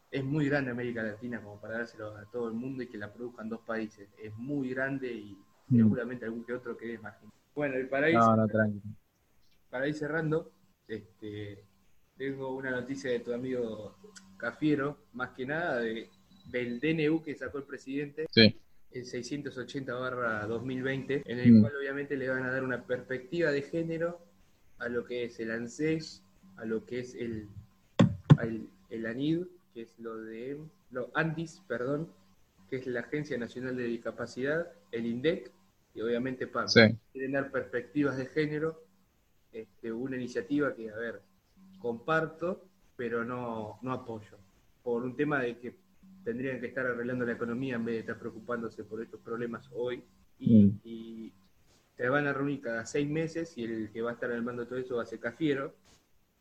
es 0.09 0.23
muy 0.23 0.45
grande 0.45 0.71
América 0.71 1.03
Latina 1.03 1.41
como 1.41 1.59
para 1.59 1.79
dárselo 1.79 2.15
a 2.15 2.25
todo 2.25 2.47
el 2.47 2.53
mundo 2.53 2.83
y 2.83 2.87
que 2.87 2.97
la 2.97 3.11
produzcan 3.11 3.49
dos 3.49 3.61
países. 3.61 4.09
Es 4.17 4.35
muy 4.37 4.69
grande 4.69 5.11
y 5.11 5.37
mm. 5.67 5.77
seguramente 5.77 6.25
algún 6.25 6.43
que 6.43 6.53
otro 6.53 6.77
quede 6.77 6.97
más. 6.97 7.15
Bueno, 7.55 7.79
y 7.79 7.85
para 7.85 8.09
ir, 8.09 8.19
para 9.69 9.87
ir 9.87 9.95
cerrando, 9.95 10.51
este, 10.87 11.63
tengo 12.17 12.55
una 12.55 12.71
noticia 12.71 13.11
de 13.11 13.19
tu 13.19 13.33
amigo 13.33 13.97
Cafiero, 14.37 14.97
más 15.13 15.31
que 15.31 15.45
nada 15.45 15.79
de, 15.79 16.09
del 16.45 16.79
DNU 16.79 17.23
que 17.23 17.35
sacó 17.35 17.57
el 17.57 17.65
presidente. 17.65 18.27
El 18.89 19.05
680 19.05 19.93
barra 19.93 20.45
2020, 20.47 21.23
en 21.25 21.39
el 21.39 21.53
mm. 21.53 21.61
cual 21.61 21.73
obviamente 21.77 22.15
le 22.15 22.29
van 22.29 22.43
a 22.43 22.51
dar 22.51 22.63
una 22.63 22.83
perspectiva 22.83 23.51
de 23.51 23.61
género 23.61 24.21
a 24.79 24.89
lo 24.89 25.05
que 25.05 25.25
es 25.25 25.39
el 25.39 25.51
ANSES, 25.51 26.23
a 26.57 26.65
lo 26.65 26.85
que 26.85 26.99
es 26.99 27.15
el, 27.15 27.47
el, 28.41 28.69
el 28.89 29.05
ANID, 29.05 29.45
que 29.73 29.83
es 29.83 29.89
lo 29.99 30.17
de 30.17 30.59
ANDIS, 31.13 31.61
perdón, 31.67 32.09
que 32.69 32.77
es 32.77 32.87
la 32.87 33.01
Agencia 33.01 33.37
Nacional 33.37 33.77
de 33.77 33.83
Discapacidad, 33.83 34.71
el 34.91 35.05
INDEC 35.05 35.51
y 35.93 36.01
obviamente 36.01 36.47
PAM. 36.47 36.67
Quieren 37.11 37.31
dar 37.31 37.51
perspectivas 37.51 38.17
de 38.17 38.27
género, 38.27 38.83
este, 39.51 39.91
una 39.91 40.15
iniciativa 40.15 40.75
que, 40.75 40.89
a 40.91 40.95
ver, 40.95 41.21
comparto, 41.79 42.65
pero 42.95 43.23
no, 43.23 43.79
no 43.81 43.93
apoyo, 43.93 44.37
por 44.83 45.03
un 45.03 45.15
tema 45.15 45.39
de 45.41 45.57
que 45.57 45.75
tendrían 46.23 46.59
que 46.59 46.67
estar 46.67 46.85
arreglando 46.85 47.25
la 47.25 47.33
economía 47.33 47.75
en 47.75 47.85
vez 47.85 47.95
de 47.95 47.99
estar 48.01 48.19
preocupándose 48.19 48.83
por 48.83 49.01
estos 49.01 49.21
problemas 49.21 49.69
hoy. 49.73 50.03
Y, 50.39 50.65
mm. 50.65 50.79
y 50.83 51.33
se 51.97 52.09
van 52.09 52.27
a 52.27 52.33
reunir 52.33 52.61
cada 52.61 52.85
seis 52.85 53.09
meses 53.09 53.57
y 53.57 53.63
el 53.63 53.91
que 53.91 54.01
va 54.01 54.11
a 54.11 54.13
estar 54.13 54.31
al 54.31 54.43
mando 54.43 54.63
de 54.63 54.69
todo 54.69 54.79
eso 54.79 54.95
va 54.97 55.03
a 55.03 55.07
ser 55.07 55.19
Cafiero, 55.19 55.73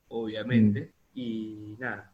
obviamente. 0.08 0.82
Mm. 0.82 1.18
Y 1.18 1.76
nada, 1.78 2.12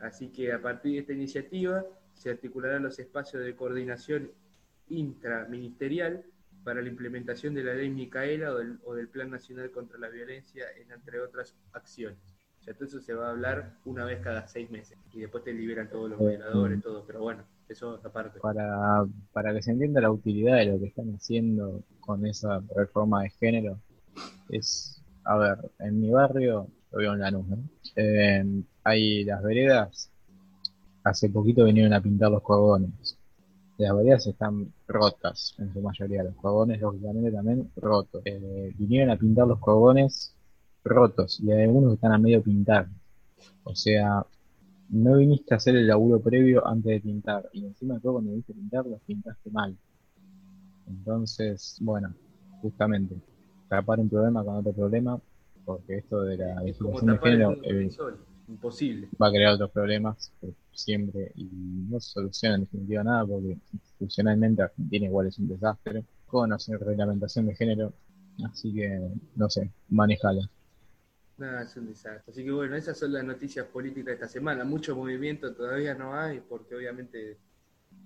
Así 0.00 0.28
que 0.28 0.52
a 0.52 0.62
partir 0.62 0.92
de 0.92 0.98
esta 1.00 1.12
iniciativa 1.12 1.84
se 2.14 2.30
articularán 2.30 2.82
los 2.82 2.98
espacios 2.98 3.44
de 3.44 3.54
coordinación 3.54 4.30
intraministerial 4.88 6.24
para 6.64 6.82
la 6.82 6.88
implementación 6.88 7.54
de 7.54 7.64
la 7.64 7.74
ley 7.74 7.90
Micaela 7.90 8.52
o 8.84 8.94
del, 8.94 9.08
Plan 9.08 9.30
Nacional 9.30 9.70
contra 9.70 9.98
la 9.98 10.08
Violencia, 10.08 10.64
entre 10.76 11.20
otras 11.20 11.56
acciones. 11.72 12.18
O 12.60 12.62
sea, 12.62 12.74
todo 12.74 12.84
eso 12.86 13.00
se 13.00 13.14
va 13.14 13.28
a 13.28 13.30
hablar 13.30 13.76
una 13.84 14.04
vez 14.04 14.20
cada 14.20 14.46
seis 14.46 14.70
meses 14.70 14.98
y 15.12 15.20
después 15.20 15.44
te 15.44 15.52
liberan 15.52 15.88
todos 15.88 16.10
los 16.10 16.18
violadores, 16.18 16.82
todo, 16.82 17.04
pero 17.06 17.20
bueno, 17.20 17.44
eso 17.68 18.00
aparte. 18.02 18.40
Para, 18.40 19.06
para 19.32 19.54
que 19.54 19.62
se 19.62 19.70
entienda 19.70 20.00
la 20.00 20.10
utilidad 20.10 20.58
de 20.58 20.66
lo 20.66 20.78
que 20.78 20.86
están 20.86 21.14
haciendo 21.14 21.82
con 22.08 22.24
esa 22.24 22.62
reforma 22.74 23.22
de 23.22 23.28
género, 23.28 23.78
es, 24.48 24.98
a 25.24 25.36
ver, 25.36 25.58
en 25.78 26.00
mi 26.00 26.10
barrio, 26.10 26.66
lo 26.90 26.98
veo 26.98 27.12
en 27.12 27.20
la 27.20 27.30
nube, 27.30 27.58
eh, 27.96 28.62
hay 28.82 29.24
las 29.24 29.42
veredas, 29.42 30.10
hace 31.04 31.28
poquito 31.28 31.64
vinieron 31.64 31.92
a 31.92 32.00
pintar 32.00 32.30
los 32.30 32.40
cogones. 32.40 33.18
Las 33.76 33.94
veredas 33.94 34.26
están 34.26 34.72
rotas, 34.86 35.54
en 35.58 35.70
su 35.74 35.82
mayoría. 35.82 36.24
Los 36.24 36.34
cogones, 36.36 36.80
lógicamente, 36.80 37.30
también 37.30 37.70
rotos. 37.76 38.22
Eh, 38.24 38.72
vinieron 38.78 39.10
a 39.10 39.18
pintar 39.18 39.46
los 39.46 39.58
cogones 39.58 40.34
rotos 40.82 41.38
y 41.40 41.52
hay 41.52 41.64
algunos 41.64 41.90
que 41.90 41.94
están 41.96 42.12
a 42.12 42.18
medio 42.18 42.42
pintar. 42.42 42.88
O 43.64 43.74
sea, 43.74 44.24
no 44.88 45.16
viniste 45.18 45.52
a 45.52 45.58
hacer 45.58 45.76
el 45.76 45.86
laburo 45.86 46.20
previo 46.20 46.66
antes 46.66 46.90
de 46.90 47.00
pintar. 47.00 47.50
Y 47.52 47.66
encima 47.66 48.00
todo, 48.00 48.14
cuando 48.14 48.30
viniste 48.30 48.52
a 48.52 48.56
pintar, 48.56 48.86
los 48.86 49.00
pintaste 49.02 49.50
mal. 49.50 49.76
Entonces, 50.88 51.76
bueno, 51.80 52.14
justamente, 52.62 53.16
tapar 53.68 54.00
un 54.00 54.08
problema 54.08 54.44
con 54.44 54.56
otro 54.56 54.72
problema, 54.72 55.20
porque 55.64 55.98
esto 55.98 56.22
de 56.22 56.36
la 56.36 56.62
discriminación 56.62 57.12
de 57.12 57.18
género 57.18 57.56
imposible. 58.48 59.08
va 59.20 59.28
a 59.28 59.30
crear 59.30 59.54
otros 59.54 59.70
problemas 59.70 60.32
eh, 60.42 60.52
siempre 60.72 61.32
y 61.34 61.44
no 61.44 62.00
se 62.00 62.10
soluciona 62.10 62.54
en 62.54 62.62
definitiva 62.62 63.04
nada 63.04 63.26
porque 63.26 63.58
institucionalmente 63.72 64.62
Argentina 64.62 65.06
igual 65.06 65.26
es 65.26 65.38
un 65.38 65.48
desastre 65.48 66.04
con 66.26 66.50
la 66.50 66.58
reglamentación 66.80 67.46
de 67.46 67.54
género, 67.54 67.92
así 68.44 68.72
que 68.72 69.10
no 69.36 69.50
sé, 69.50 69.70
manejala. 69.88 70.48
Nada, 71.38 71.62
es 71.62 71.76
un 71.76 71.86
desastre. 71.86 72.32
Así 72.32 72.44
que 72.44 72.50
bueno, 72.50 72.74
esas 72.74 72.98
son 72.98 73.12
las 73.12 73.24
noticias 73.24 73.64
políticas 73.66 74.06
de 74.06 74.12
esta 74.14 74.28
semana. 74.28 74.64
Mucho 74.64 74.96
movimiento 74.96 75.54
todavía 75.54 75.94
no 75.94 76.14
hay, 76.14 76.40
porque 76.40 76.74
obviamente, 76.74 77.38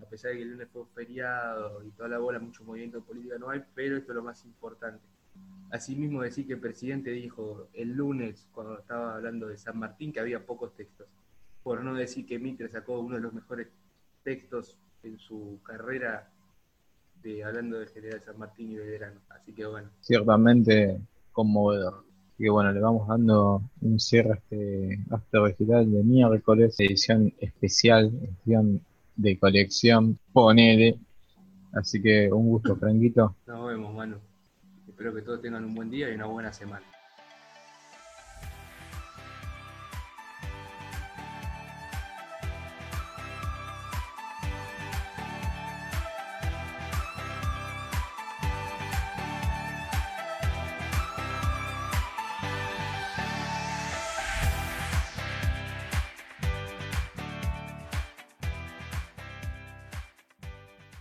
a 0.00 0.06
pesar 0.06 0.30
de 0.30 0.38
que 0.38 0.42
el 0.42 0.50
lunes 0.52 0.68
fue 0.72 0.84
feriado 0.94 1.82
y 1.84 1.90
toda 1.90 2.08
la 2.08 2.18
bola, 2.18 2.38
mucho 2.38 2.64
movimiento 2.64 3.02
político 3.02 3.38
no 3.38 3.50
hay, 3.50 3.62
pero 3.74 3.96
esto 3.96 4.12
es 4.12 4.16
lo 4.16 4.22
más 4.22 4.44
importante. 4.44 5.02
Asimismo, 5.70 6.22
decir 6.22 6.46
que 6.46 6.52
el 6.54 6.60
presidente 6.60 7.10
dijo 7.10 7.68
el 7.72 7.92
lunes, 7.92 8.46
cuando 8.52 8.78
estaba 8.78 9.14
hablando 9.14 9.48
de 9.48 9.56
San 9.56 9.78
Martín, 9.78 10.12
que 10.12 10.20
había 10.20 10.44
pocos 10.44 10.74
textos. 10.74 11.06
Por 11.62 11.82
no 11.82 11.94
decir 11.94 12.26
que 12.26 12.38
Mitre 12.38 12.68
sacó 12.68 13.00
uno 13.00 13.16
de 13.16 13.22
los 13.22 13.32
mejores 13.32 13.68
textos 14.22 14.76
en 15.02 15.18
su 15.18 15.60
carrera 15.62 16.28
de 17.22 17.44
hablando 17.44 17.78
del 17.78 17.88
general 17.88 18.20
San 18.22 18.38
Martín 18.38 18.72
y 18.72 18.76
Belgrano. 18.76 19.20
Así 19.30 19.52
que 19.52 19.64
bueno. 19.64 19.88
Ciertamente 20.00 21.00
conmovedor. 21.32 22.04
Así 22.34 22.44
que 22.44 22.50
bueno, 22.50 22.72
le 22.72 22.80
vamos 22.80 23.08
dando 23.08 23.62
un 23.80 24.00
cierre 24.00 24.32
a 24.32 24.34
este 24.34 24.98
acto 25.10 25.42
vegetal 25.42 25.90
de 25.90 26.02
miércoles, 26.02 26.78
edición 26.80 27.32
especial, 27.38 28.12
edición 28.22 28.82
de 29.16 29.38
colección, 29.38 30.18
ponele. 30.32 30.98
Así 31.72 32.02
que 32.02 32.30
un 32.32 32.48
gusto, 32.48 32.76
Franquito. 32.76 33.36
Nos 33.46 33.68
vemos, 33.68 33.94
Manu. 33.94 34.16
Espero 34.86 35.14
que 35.14 35.22
todos 35.22 35.40
tengan 35.40 35.64
un 35.64 35.74
buen 35.74 35.90
día 35.90 36.10
y 36.10 36.14
una 36.14 36.26
buena 36.26 36.52
semana. 36.52 36.84